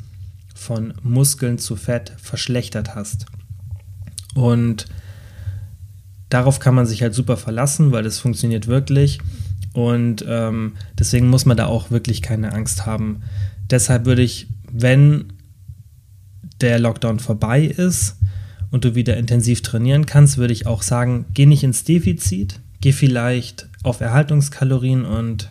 [0.54, 3.26] von Muskeln zu Fett verschlechtert hast.
[4.34, 4.86] Und
[6.32, 9.18] darauf kann man sich halt super verlassen, weil das funktioniert wirklich.
[9.74, 13.22] Und ähm, deswegen muss man da auch wirklich keine Angst haben.
[13.70, 15.32] Deshalb würde ich, wenn
[16.60, 18.16] der Lockdown vorbei ist
[18.70, 22.92] und du wieder intensiv trainieren kannst, würde ich auch sagen, geh nicht ins Defizit, geh
[22.92, 25.48] vielleicht auf Erhaltungskalorien und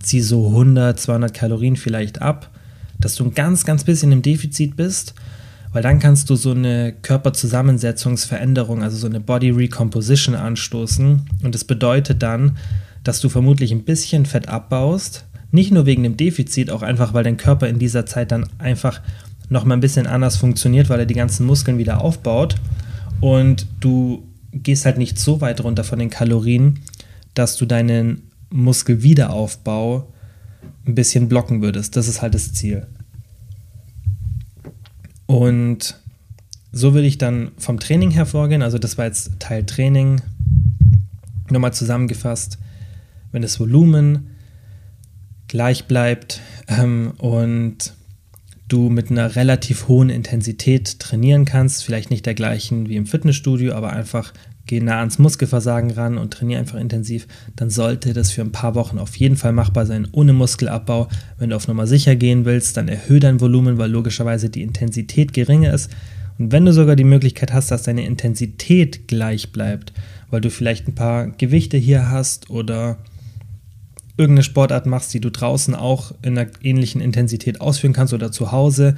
[0.00, 2.50] zieh so 100, 200 Kalorien vielleicht ab,
[2.98, 5.14] dass du ein ganz, ganz bisschen im Defizit bist,
[5.74, 11.64] weil dann kannst du so eine Körperzusammensetzungsveränderung, also so eine Body Recomposition anstoßen und das
[11.64, 12.56] bedeutet dann,
[13.02, 17.24] dass du vermutlich ein bisschen Fett abbaust, nicht nur wegen dem Defizit, auch einfach, weil
[17.24, 19.00] dein Körper in dieser Zeit dann einfach
[19.48, 22.54] noch mal ein bisschen anders funktioniert, weil er die ganzen Muskeln wieder aufbaut
[23.20, 26.78] und du gehst halt nicht so weit runter von den Kalorien,
[27.34, 30.08] dass du deinen Muskelwiederaufbau
[30.86, 31.96] ein bisschen blocken würdest.
[31.96, 32.86] Das ist halt das Ziel.
[35.26, 35.96] Und
[36.72, 38.62] so würde ich dann vom Training hervorgehen.
[38.62, 40.20] Also das war jetzt Teil Training.
[41.50, 42.58] Nochmal zusammengefasst,
[43.32, 44.30] wenn das Volumen
[45.48, 47.94] gleich bleibt ähm, und
[48.68, 51.84] du mit einer relativ hohen Intensität trainieren kannst.
[51.84, 54.32] Vielleicht nicht der gleichen wie im Fitnessstudio, aber einfach
[54.66, 58.74] geh nah ans Muskelversagen ran und trainiere einfach intensiv, dann sollte das für ein paar
[58.74, 61.08] Wochen auf jeden Fall machbar sein, ohne Muskelabbau.
[61.38, 65.32] Wenn du auf Nummer sicher gehen willst, dann erhöhe dein Volumen, weil logischerweise die Intensität
[65.32, 65.90] geringer ist.
[66.38, 69.92] Und wenn du sogar die Möglichkeit hast, dass deine Intensität gleich bleibt,
[70.30, 72.98] weil du vielleicht ein paar Gewichte hier hast oder
[74.16, 78.52] irgendeine Sportart machst, die du draußen auch in einer ähnlichen Intensität ausführen kannst oder zu
[78.52, 78.94] Hause.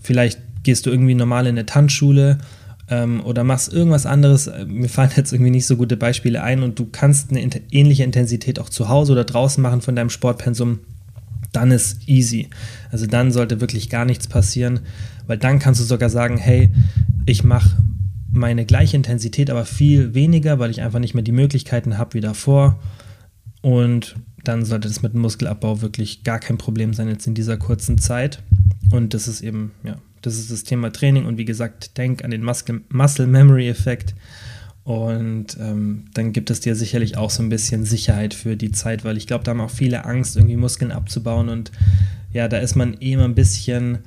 [0.00, 2.38] Vielleicht gehst du irgendwie normal in eine Tanzschule
[2.88, 4.46] ähm, oder machst irgendwas anderes.
[4.46, 8.04] Äh, mir fallen jetzt irgendwie nicht so gute Beispiele ein und du kannst eine ähnliche
[8.04, 10.80] Intensität auch zu Hause oder draußen machen von deinem Sportpensum.
[11.52, 12.48] Dann ist easy.
[12.90, 14.80] Also dann sollte wirklich gar nichts passieren,
[15.26, 16.70] weil dann kannst du sogar sagen, hey,
[17.24, 17.76] ich mache
[18.30, 22.20] meine gleiche Intensität, aber viel weniger, weil ich einfach nicht mehr die Möglichkeiten habe wie
[22.20, 22.78] davor
[23.62, 27.56] Und dann sollte das mit dem Muskelabbau wirklich gar kein Problem sein jetzt in dieser
[27.56, 28.42] kurzen Zeit.
[28.92, 29.96] Und das ist eben, ja,
[30.26, 31.24] das ist das Thema Training.
[31.24, 34.14] Und wie gesagt, denk an den Muscle, Muscle Memory Effekt.
[34.82, 39.04] Und ähm, dann gibt es dir sicherlich auch so ein bisschen Sicherheit für die Zeit,
[39.04, 41.48] weil ich glaube, da haben auch viele Angst, irgendwie Muskeln abzubauen.
[41.48, 41.72] Und
[42.32, 43.98] ja, da ist man eh immer ein bisschen,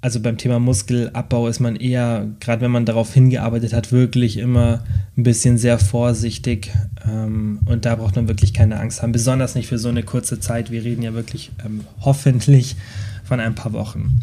[0.00, 4.84] also beim Thema Muskelabbau ist man eher, gerade wenn man darauf hingearbeitet hat, wirklich immer
[5.16, 6.72] ein bisschen sehr vorsichtig.
[7.06, 10.40] Ähm, und da braucht man wirklich keine Angst haben, besonders nicht für so eine kurze
[10.40, 10.70] Zeit.
[10.70, 12.76] Wir reden ja wirklich ähm, hoffentlich
[13.24, 14.20] von ein paar Wochen.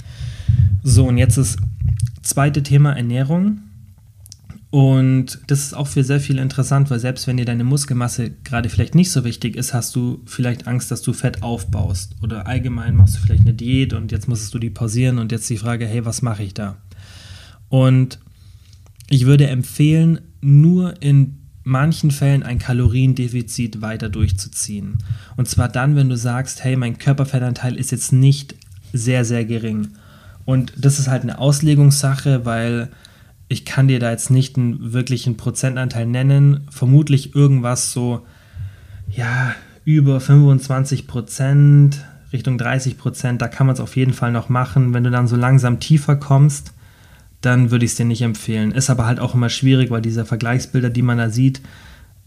[0.84, 1.58] So, und jetzt das
[2.22, 3.60] zweite Thema Ernährung.
[4.72, 8.68] Und das ist auch für sehr viele interessant, weil selbst wenn dir deine Muskelmasse gerade
[8.68, 12.16] vielleicht nicht so wichtig ist, hast du vielleicht Angst, dass du Fett aufbaust.
[12.22, 15.50] Oder allgemein machst du vielleicht eine Diät und jetzt musstest du die pausieren und jetzt
[15.50, 16.76] die Frage, hey, was mache ich da?
[17.70, 18.20] Und
[19.10, 24.98] ich würde empfehlen, nur in manchen Fällen ein Kaloriendefizit weiter durchzuziehen.
[25.38, 28.56] Und zwar dann, wenn du sagst, hey, mein Körperfettanteil ist jetzt nicht
[28.94, 29.88] sehr, sehr gering.
[30.46, 32.90] Und das ist halt eine Auslegungssache, weil
[33.48, 36.68] ich kann dir da jetzt nicht einen wirklichen Prozentanteil nennen.
[36.70, 38.26] Vermutlich irgendwas so,
[39.10, 39.54] ja,
[39.84, 42.04] über 25 Prozent,
[42.34, 43.42] Richtung 30 Prozent.
[43.42, 44.94] Da kann man es auf jeden Fall noch machen.
[44.94, 46.74] Wenn du dann so langsam tiefer kommst,
[47.42, 48.72] dann würde ich es dir nicht empfehlen.
[48.72, 51.62] Ist aber halt auch immer schwierig, weil diese Vergleichsbilder, die man da sieht,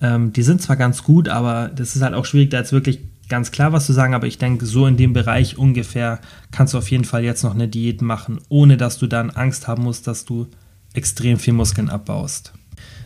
[0.00, 3.00] ähm, die sind zwar ganz gut, aber das ist halt auch schwierig, da jetzt wirklich
[3.28, 4.14] ganz klar was zu sagen.
[4.14, 7.54] Aber ich denke, so in dem Bereich ungefähr kannst du auf jeden Fall jetzt noch
[7.54, 10.46] eine Diät machen, ohne dass du dann Angst haben musst, dass du
[10.94, 12.52] extrem viel Muskeln abbaust.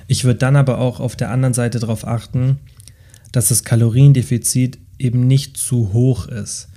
[0.07, 2.59] Ich würde dann aber auch auf der anderen Seite darauf achten,
[3.33, 6.69] dass das Kaloriendefizit eben nicht zu hoch ist.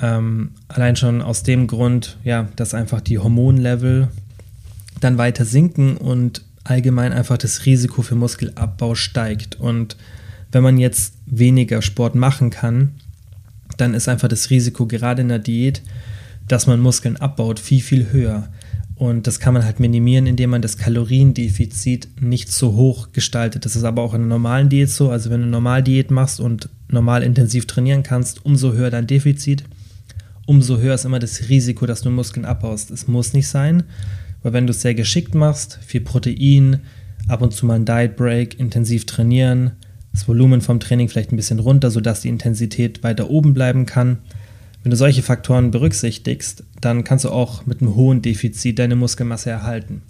[0.00, 4.08] Ähm, allein schon aus dem Grund, ja, dass einfach die Hormonlevel
[5.00, 9.60] dann weiter sinken und allgemein einfach das Risiko für Muskelabbau steigt.
[9.60, 9.96] Und
[10.54, 12.92] wenn man jetzt weniger Sport machen kann,
[13.76, 15.82] dann ist einfach das Risiko gerade in der Diät,
[16.48, 18.48] dass man Muskeln abbaut, viel, viel höher.
[18.96, 23.64] Und das kann man halt minimieren, indem man das Kaloriendefizit nicht so hoch gestaltet.
[23.64, 25.10] Das ist aber auch in einer normalen Diät so.
[25.10, 29.64] Also wenn du normal Diät machst und normal intensiv trainieren kannst, umso höher dein Defizit,
[30.46, 32.92] umso höher ist immer das Risiko, dass du Muskeln abbaust.
[32.92, 33.82] Es muss nicht sein,
[34.42, 36.80] weil wenn du es sehr geschickt machst, viel Protein,
[37.26, 39.72] ab und zu mal ein Diet Break, intensiv trainieren,
[40.14, 44.18] das Volumen vom Training vielleicht ein bisschen runter, sodass die Intensität weiter oben bleiben kann,
[44.84, 49.50] wenn du solche Faktoren berücksichtigst, dann kannst du auch mit einem hohen Defizit deine Muskelmasse
[49.50, 50.02] erhalten.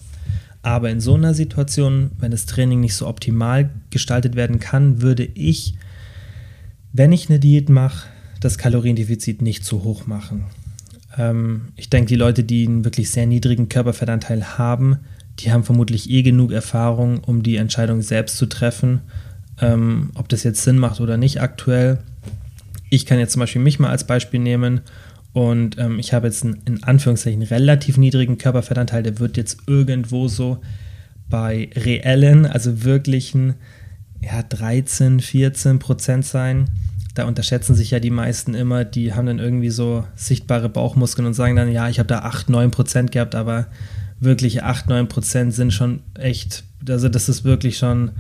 [0.63, 5.25] Aber in so einer Situation, wenn das Training nicht so optimal gestaltet werden kann, würde
[5.25, 5.75] ich,
[6.93, 8.09] wenn ich eine Diät mache,
[8.41, 10.45] das Kaloriendefizit nicht zu hoch machen.
[11.17, 14.99] Ähm, ich denke, die Leute, die einen wirklich sehr niedrigen Körperfettanteil haben,
[15.39, 19.01] die haben vermutlich eh genug Erfahrung, um die Entscheidung selbst zu treffen,
[19.61, 21.99] ähm, ob das jetzt Sinn macht oder nicht aktuell.
[22.91, 24.81] Ich kann jetzt zum Beispiel mich mal als Beispiel nehmen
[25.33, 30.29] und ähm, ich habe jetzt einen in Anführungszeichen relativ niedrigen Körperfettanteil, der wird jetzt irgendwo
[30.29, 30.59] so
[31.29, 33.55] bei reellen, also wirklichen
[34.21, 36.71] ja, 13, 14 Prozent sein.
[37.15, 41.35] Da unterschätzen sich ja die meisten immer, die haben dann irgendwie so sichtbare Bauchmuskeln und
[41.35, 43.67] sagen dann, ja, ich habe da 8, 9 Prozent gehabt, aber
[44.21, 48.13] wirkliche 8, 9 Prozent sind schon echt, also das ist wirklich schon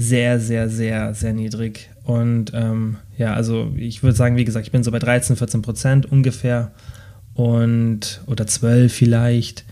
[0.00, 1.90] sehr, sehr, sehr, sehr niedrig.
[2.04, 5.60] Und ähm, ja, also ich würde sagen, wie gesagt, ich bin so bei 13, 14
[5.60, 6.70] Prozent ungefähr
[7.34, 9.66] und oder 12 vielleicht.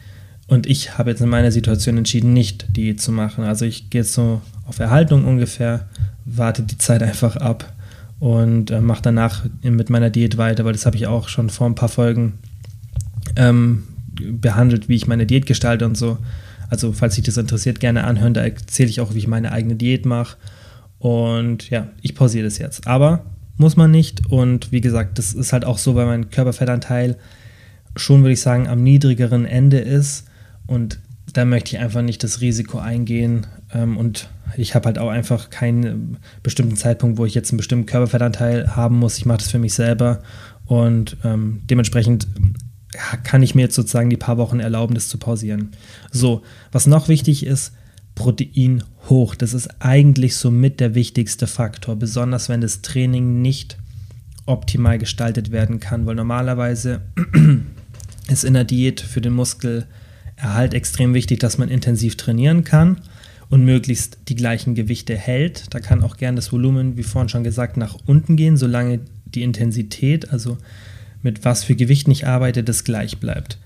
[0.47, 3.45] Und ich habe jetzt in meiner Situation entschieden, nicht die zu machen.
[3.45, 5.89] Also ich gehe jetzt so auf Erhaltung ungefähr,
[6.27, 7.73] warte die Zeit einfach ab
[8.19, 11.67] und äh, mache danach mit meiner Diät weiter, weil das habe ich auch schon vor
[11.67, 12.35] ein paar Folgen
[13.37, 13.85] ähm,
[14.21, 16.19] behandelt, wie ich meine Diät gestalte und so.
[16.69, 18.35] Also falls sich das interessiert, gerne anhören.
[18.35, 20.37] Da erzähle ich auch, wie ich meine eigene Diät mache
[20.99, 22.87] und ja, ich pausiere das jetzt.
[22.87, 23.25] Aber
[23.57, 24.31] muss man nicht.
[24.31, 27.17] Und wie gesagt, das ist halt auch so, weil mein Körperfettanteil
[27.97, 30.27] schon, würde ich sagen, am niedrigeren Ende ist.
[30.67, 31.01] Und
[31.33, 33.47] da möchte ich einfach nicht das Risiko eingehen.
[33.73, 37.87] Ähm, und ich habe halt auch einfach keinen bestimmten Zeitpunkt, wo ich jetzt einen bestimmten
[37.87, 39.19] Körperfettanteil haben muss.
[39.19, 40.23] Ich mache das für mich selber.
[40.67, 42.27] Und ähm, dementsprechend
[42.93, 45.73] kann ich mir jetzt sozusagen die paar Wochen erlauben, das zu pausieren.
[46.11, 47.73] So, was noch wichtig ist,
[48.15, 49.35] Protein hoch.
[49.35, 53.79] Das ist eigentlich somit der wichtigste Faktor, besonders wenn das Training nicht
[54.45, 57.03] optimal gestaltet werden kann, weil normalerweise
[58.29, 63.01] ist in der Diät für den Muskelerhalt extrem wichtig, dass man intensiv trainieren kann
[63.51, 65.67] und möglichst die gleichen Gewichte hält.
[65.71, 69.43] Da kann auch gern das Volumen, wie vorhin schon gesagt, nach unten gehen, solange die
[69.43, 70.59] Intensität, also
[71.23, 73.59] mit was für Gewichten ich arbeite, das gleich bleibt.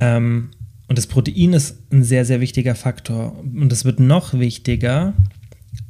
[0.00, 0.50] Ähm,
[0.88, 3.38] und das Protein ist ein sehr, sehr wichtiger Faktor.
[3.38, 5.12] Und es wird noch wichtiger,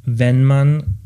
[0.05, 0.97] wenn man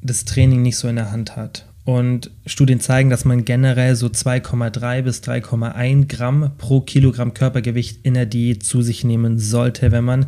[0.00, 1.66] das Training nicht so in der Hand hat.
[1.84, 8.14] Und Studien zeigen, dass man generell so 2,3 bis 3,1 Gramm pro Kilogramm Körpergewicht in
[8.14, 10.26] der Diät zu sich nehmen sollte, wenn man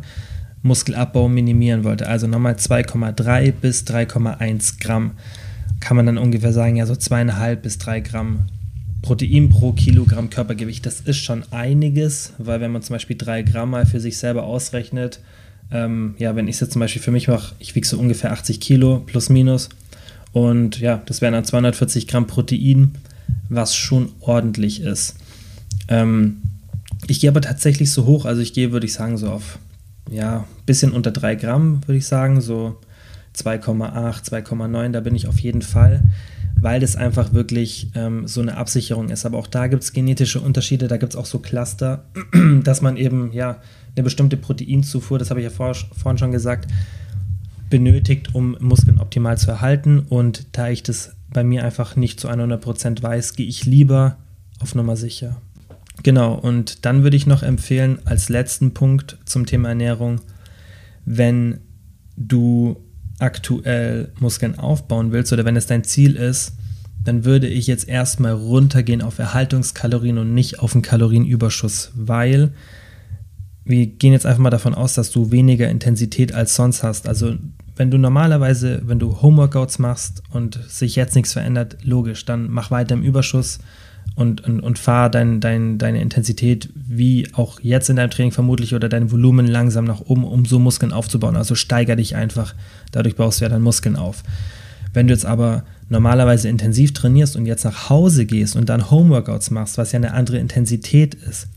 [0.63, 2.07] Muskelabbau minimieren wollte.
[2.07, 5.11] Also nochmal 2,3 bis 3,1 Gramm.
[5.79, 8.45] Kann man dann ungefähr sagen, ja, so zweieinhalb bis drei Gramm
[9.05, 10.83] Protein pro Kilogramm Körpergewicht.
[10.83, 14.45] Das ist schon einiges, weil wenn man zum Beispiel drei Gramm mal für sich selber
[14.45, 15.19] ausrechnet,
[15.69, 18.31] ähm, ja, wenn ich es jetzt zum Beispiel für mich mache, ich wiege so ungefähr
[18.31, 19.69] 80 Kilo plus minus
[20.31, 22.95] und ja, das wären dann 240 Gramm Protein,
[23.47, 25.17] was schon ordentlich ist.
[25.87, 26.41] Ähm,
[27.05, 29.59] ich gehe aber tatsächlich so hoch, also ich gehe, würde ich sagen, so auf,
[30.09, 32.77] ja, ein bisschen unter 3 Gramm, würde ich sagen, so
[33.37, 36.01] 2,8, 2,9, da bin ich auf jeden Fall,
[36.65, 39.23] weil das einfach wirklich ähm, so eine Absicherung ist.
[39.23, 42.05] Aber auch da gibt es genetische Unterschiede, da gibt es auch so Cluster,
[42.63, 43.61] dass man eben, ja,
[43.95, 46.67] eine bestimmte Proteinzufuhr, das habe ich ja vor, vorhin schon gesagt,
[47.69, 49.99] benötigt, um Muskeln optimal zu erhalten.
[50.09, 54.17] Und da ich das bei mir einfach nicht zu 100% weiß, gehe ich lieber
[54.59, 55.39] auf Nummer sicher.
[56.01, 60.19] Genau, und dann würde ich noch empfehlen, als letzten Punkt zum Thema Ernährung,
[61.05, 61.59] wenn
[62.17, 62.77] du
[63.19, 66.53] aktuell Muskeln aufbauen willst oder wenn es dein Ziel ist,
[67.03, 72.51] dann würde ich jetzt erstmal runtergehen auf Erhaltungskalorien und nicht auf einen Kalorienüberschuss, weil
[73.63, 77.07] wir gehen jetzt einfach mal davon aus, dass du weniger Intensität als sonst hast.
[77.07, 77.35] Also
[77.75, 82.71] wenn du normalerweise, wenn du Homeworkouts machst und sich jetzt nichts verändert, logisch, dann mach
[82.71, 83.59] weiter im Überschuss
[84.15, 88.73] und, und, und fahr dein, dein, deine Intensität wie auch jetzt in deinem Training vermutlich
[88.73, 91.35] oder dein Volumen langsam nach oben, um so Muskeln aufzubauen.
[91.35, 92.55] Also steiger dich einfach,
[92.91, 94.23] dadurch baust du ja dann Muskeln auf.
[94.93, 99.51] Wenn du jetzt aber normalerweise intensiv trainierst und jetzt nach Hause gehst und dann Homeworkouts
[99.51, 101.47] machst, was ja eine andere Intensität ist,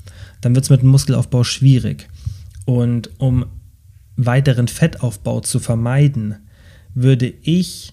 [0.41, 2.09] dann wird es mit dem Muskelaufbau schwierig.
[2.65, 3.47] Und um
[4.17, 6.37] weiteren Fettaufbau zu vermeiden,
[6.95, 7.93] würde ich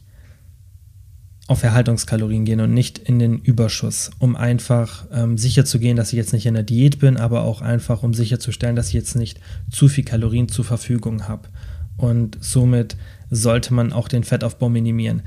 [1.47, 6.33] auf Erhaltungskalorien gehen und nicht in den Überschuss, um einfach ähm, sicherzugehen, dass ich jetzt
[6.33, 9.87] nicht in der Diät bin, aber auch einfach, um sicherzustellen, dass ich jetzt nicht zu
[9.87, 11.49] viel Kalorien zur Verfügung habe.
[11.97, 12.97] Und somit
[13.29, 15.21] sollte man auch den Fettaufbau minimieren.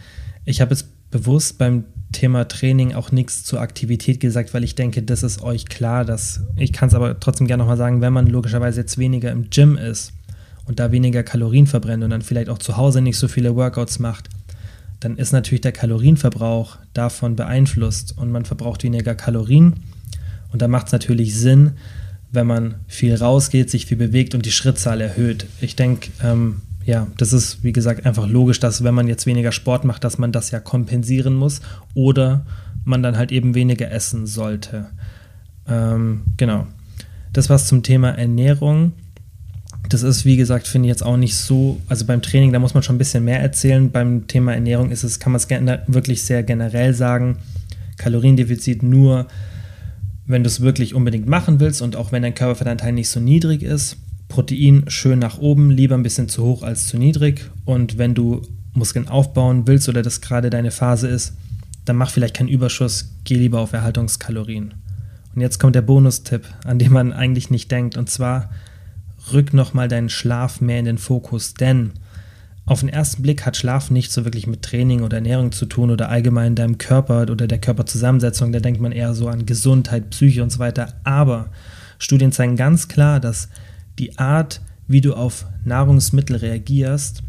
[0.44, 5.02] Ich habe jetzt bewusst beim Thema Training auch nichts zur Aktivität gesagt, weil ich denke,
[5.02, 8.26] das ist euch klar, dass ich kann es aber trotzdem gerne nochmal sagen, wenn man
[8.26, 10.12] logischerweise jetzt weniger im Gym ist
[10.66, 13.98] und da weniger Kalorien verbrennt und dann vielleicht auch zu Hause nicht so viele Workouts
[13.98, 14.30] macht,
[15.00, 19.74] dann ist natürlich der Kalorienverbrauch davon beeinflusst und man verbraucht weniger Kalorien
[20.52, 21.72] und da macht es natürlich Sinn,
[22.30, 25.46] wenn man viel rausgeht, sich viel bewegt und die Schrittzahl erhöht.
[25.60, 29.52] Ich denke, ähm, ja, das ist, wie gesagt, einfach logisch, dass wenn man jetzt weniger
[29.52, 31.60] Sport macht, dass man das ja kompensieren muss
[31.94, 32.46] oder
[32.84, 34.86] man dann halt eben weniger essen sollte.
[35.68, 36.66] Ähm, genau.
[37.32, 38.92] Das war's zum Thema Ernährung.
[39.88, 42.74] Das ist, wie gesagt, finde ich jetzt auch nicht so, also beim Training, da muss
[42.74, 43.90] man schon ein bisschen mehr erzählen.
[43.90, 45.48] Beim Thema Ernährung ist es, kann man es
[45.86, 47.38] wirklich sehr generell sagen.
[47.96, 49.26] Kaloriendefizit nur,
[50.26, 53.62] wenn du es wirklich unbedingt machen willst und auch wenn dein Körperfettanteil nicht so niedrig
[53.62, 53.96] ist.
[54.28, 57.50] Protein schön nach oben, lieber ein bisschen zu hoch als zu niedrig.
[57.64, 58.42] Und wenn du
[58.74, 61.32] Muskeln aufbauen willst oder das gerade deine Phase ist,
[61.86, 64.74] dann mach vielleicht keinen Überschuss, geh lieber auf Erhaltungskalorien.
[65.34, 67.96] Und jetzt kommt der Bonustipp, an den man eigentlich nicht denkt.
[67.96, 68.50] Und zwar
[69.32, 71.54] rück nochmal deinen Schlaf mehr in den Fokus.
[71.54, 71.92] Denn
[72.66, 75.90] auf den ersten Blick hat Schlaf nicht so wirklich mit Training oder Ernährung zu tun
[75.90, 78.52] oder allgemein deinem Körper oder der Körperzusammensetzung.
[78.52, 80.94] Da denkt man eher so an Gesundheit, Psyche und so weiter.
[81.04, 81.50] Aber
[81.98, 83.48] Studien zeigen ganz klar, dass
[83.98, 87.22] die Art, wie du auf Nahrungsmittel reagierst,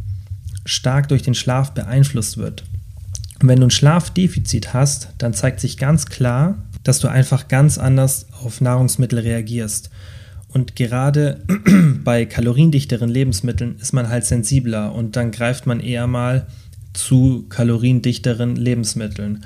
[0.65, 2.63] stark durch den Schlaf beeinflusst wird.
[3.41, 7.77] Und wenn du ein Schlafdefizit hast, dann zeigt sich ganz klar, dass du einfach ganz
[7.77, 9.89] anders auf Nahrungsmittel reagierst.
[10.51, 11.43] Und gerade
[12.03, 16.47] bei kaloriendichteren Lebensmitteln ist man halt sensibler und dann greift man eher mal
[16.93, 19.45] zu kaloriendichteren Lebensmitteln.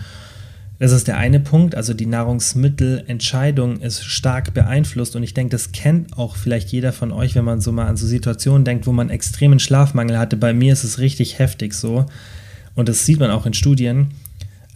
[0.80, 5.72] Das ist der eine Punkt, also die Nahrungsmittelentscheidung ist stark beeinflusst und ich denke, das
[5.72, 8.92] kennt auch vielleicht jeder von euch, wenn man so mal an so Situationen denkt, wo
[8.92, 10.36] man extremen Schlafmangel hatte.
[10.36, 12.06] Bei mir ist es richtig heftig so
[12.76, 14.08] und das sieht man auch in Studien.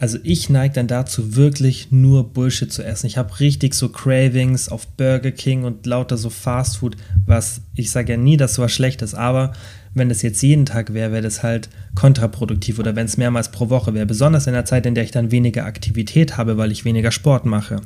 [0.00, 3.08] Also ich neige dann dazu, wirklich nur Bullshit zu essen.
[3.08, 6.96] Ich habe richtig so Cravings auf Burger King und lauter so Fast Food,
[7.26, 9.52] was ich sage ja nie, dass sowas schlecht ist, aber
[9.94, 13.70] wenn das jetzt jeden Tag wäre, wäre das halt kontraproduktiv oder wenn es mehrmals pro
[13.70, 14.06] Woche wäre.
[14.06, 17.44] Besonders in der Zeit, in der ich dann weniger Aktivität habe, weil ich weniger Sport
[17.44, 17.80] mache.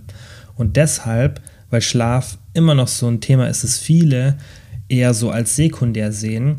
[0.54, 1.40] Und deshalb,
[1.70, 4.36] weil Schlaf immer noch so ein Thema ist, es viele
[4.88, 6.56] eher so als sekundär sehen,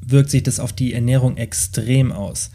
[0.00, 2.50] wirkt sich das auf die Ernährung extrem aus.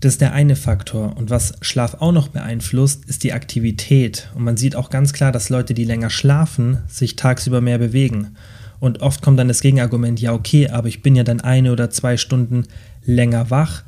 [0.00, 1.16] Das ist der eine Faktor.
[1.16, 4.30] Und was Schlaf auch noch beeinflusst, ist die Aktivität.
[4.36, 8.36] Und man sieht auch ganz klar, dass Leute, die länger schlafen, sich tagsüber mehr bewegen.
[8.78, 11.90] Und oft kommt dann das Gegenargument, ja okay, aber ich bin ja dann eine oder
[11.90, 12.64] zwei Stunden
[13.04, 13.82] länger wach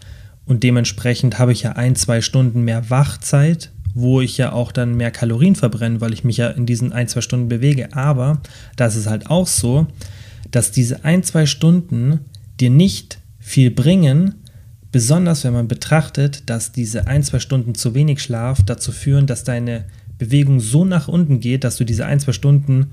[0.47, 4.97] Und dementsprechend habe ich ja ein, zwei Stunden mehr Wachzeit, wo ich ja auch dann
[4.97, 7.95] mehr Kalorien verbrenne, weil ich mich ja in diesen ein, zwei Stunden bewege.
[7.95, 8.41] Aber
[8.75, 9.87] da ist halt auch so,
[10.51, 12.21] dass diese ein, zwei Stunden
[12.59, 14.35] dir nicht viel bringen,
[14.93, 19.45] besonders wenn man betrachtet, dass diese ein, zwei Stunden zu wenig Schlaf dazu führen, dass
[19.45, 19.85] deine
[20.19, 22.89] Bewegung so nach unten geht, dass du diese ein, zwei Stunden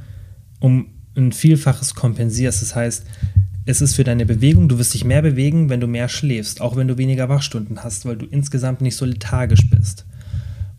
[0.60, 2.62] um ein Vielfaches kompensierst.
[2.62, 3.06] Das heißt,
[3.66, 6.76] es ist für deine Bewegung, du wirst dich mehr bewegen, wenn du mehr schläfst, auch
[6.76, 10.06] wenn du weniger Wachstunden hast, weil du insgesamt nicht so lethargisch bist.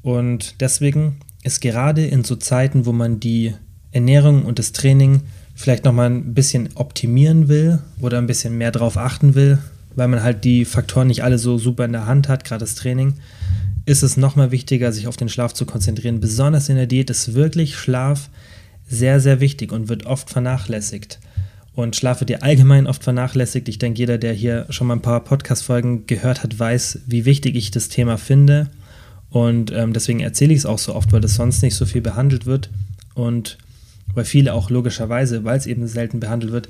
[0.00, 3.54] Und deswegen ist gerade in so Zeiten, wo man die
[3.92, 5.20] Ernährung und das Training
[5.54, 9.58] vielleicht nochmal ein bisschen optimieren will oder ein bisschen mehr drauf achten will,
[9.98, 12.76] weil man halt die Faktoren nicht alle so super in der Hand hat, gerade das
[12.76, 13.14] Training,
[13.84, 16.20] ist es nochmal wichtiger, sich auf den Schlaf zu konzentrieren.
[16.20, 18.30] Besonders in der Diät ist wirklich Schlaf
[18.88, 21.18] sehr, sehr wichtig und wird oft vernachlässigt.
[21.74, 23.68] Und Schlaf wird ja allgemein oft vernachlässigt.
[23.68, 27.56] Ich denke, jeder, der hier schon mal ein paar Podcast-Folgen gehört hat, weiß, wie wichtig
[27.56, 28.70] ich das Thema finde.
[29.30, 32.02] Und ähm, deswegen erzähle ich es auch so oft, weil das sonst nicht so viel
[32.02, 32.70] behandelt wird.
[33.14, 33.58] Und
[34.14, 36.68] weil viele auch logischerweise, weil es eben selten behandelt wird,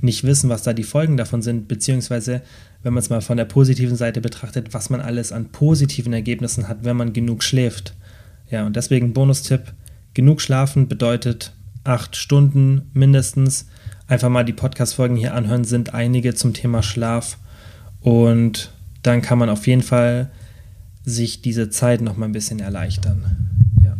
[0.00, 2.42] nicht wissen, was da die Folgen davon sind, beziehungsweise,
[2.82, 6.68] wenn man es mal von der positiven Seite betrachtet, was man alles an positiven Ergebnissen
[6.68, 7.94] hat, wenn man genug schläft.
[8.50, 9.72] Ja, und deswegen Bonustipp,
[10.14, 11.52] genug schlafen bedeutet
[11.84, 13.66] acht Stunden mindestens.
[14.06, 17.38] Einfach mal die Podcast-Folgen hier anhören, sind einige zum Thema Schlaf.
[18.00, 18.72] Und
[19.02, 20.30] dann kann man auf jeden Fall
[21.04, 23.36] sich diese Zeit noch mal ein bisschen erleichtern.
[23.82, 23.96] Ja.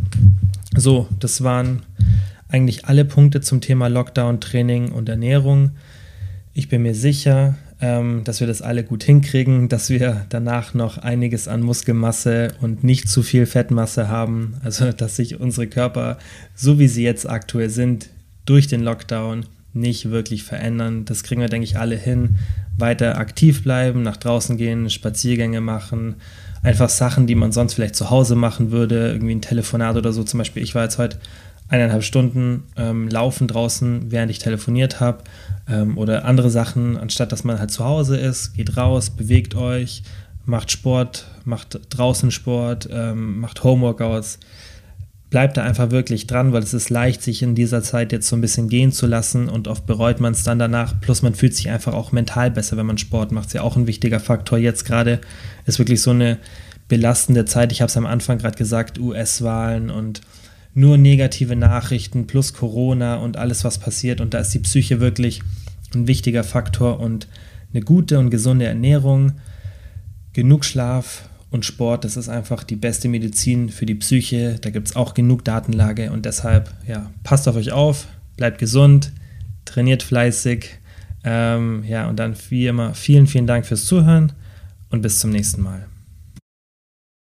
[0.75, 1.83] So, das waren
[2.49, 5.71] eigentlich alle Punkte zum Thema Lockdown, Training und Ernährung.
[6.53, 10.99] Ich bin mir sicher, ähm, dass wir das alle gut hinkriegen, dass wir danach noch
[10.99, 14.55] einiges an Muskelmasse und nicht zu viel Fettmasse haben.
[14.63, 16.19] Also, dass sich unsere Körper,
[16.55, 18.09] so wie sie jetzt aktuell sind,
[18.45, 21.05] durch den Lockdown nicht wirklich verändern.
[21.05, 22.35] Das kriegen wir, denke ich, alle hin.
[22.77, 26.15] Weiter aktiv bleiben, nach draußen gehen, Spaziergänge machen,
[26.63, 30.23] einfach Sachen, die man sonst vielleicht zu Hause machen würde, irgendwie ein Telefonat oder so.
[30.23, 31.17] Zum Beispiel, ich war jetzt heute
[31.71, 35.23] eineinhalb Stunden ähm, laufen draußen, während ich telefoniert habe
[35.69, 40.03] ähm, oder andere Sachen, anstatt dass man halt zu Hause ist, geht raus, bewegt euch,
[40.45, 44.39] macht Sport, macht draußen Sport, ähm, macht Homeworkouts.
[45.29, 48.35] Bleibt da einfach wirklich dran, weil es ist leicht, sich in dieser Zeit jetzt so
[48.35, 50.99] ein bisschen gehen zu lassen und oft bereut man es dann danach.
[50.99, 53.47] Plus man fühlt sich einfach auch mental besser, wenn man Sport macht.
[53.47, 54.57] Ist ja auch ein wichtiger Faktor.
[54.57, 55.21] Jetzt gerade
[55.65, 56.37] ist wirklich so eine
[56.89, 57.71] belastende Zeit.
[57.71, 60.19] Ich habe es am Anfang gerade gesagt, US-Wahlen und
[60.73, 64.21] nur negative Nachrichten plus Corona und alles, was passiert.
[64.21, 65.41] Und da ist die Psyche wirklich
[65.93, 67.27] ein wichtiger Faktor und
[67.73, 69.33] eine gute und gesunde Ernährung,
[70.33, 74.57] genug Schlaf und Sport, das ist einfach die beste Medizin für die Psyche.
[74.61, 78.07] Da gibt es auch genug Datenlage und deshalb, ja, passt auf euch auf,
[78.37, 79.11] bleibt gesund,
[79.65, 80.69] trainiert fleißig.
[81.23, 84.31] Ähm, ja, und dann wie immer vielen, vielen Dank fürs Zuhören
[84.89, 85.90] und bis zum nächsten Mal.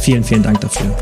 [0.00, 0.94] Vielen, vielen Dank dafür.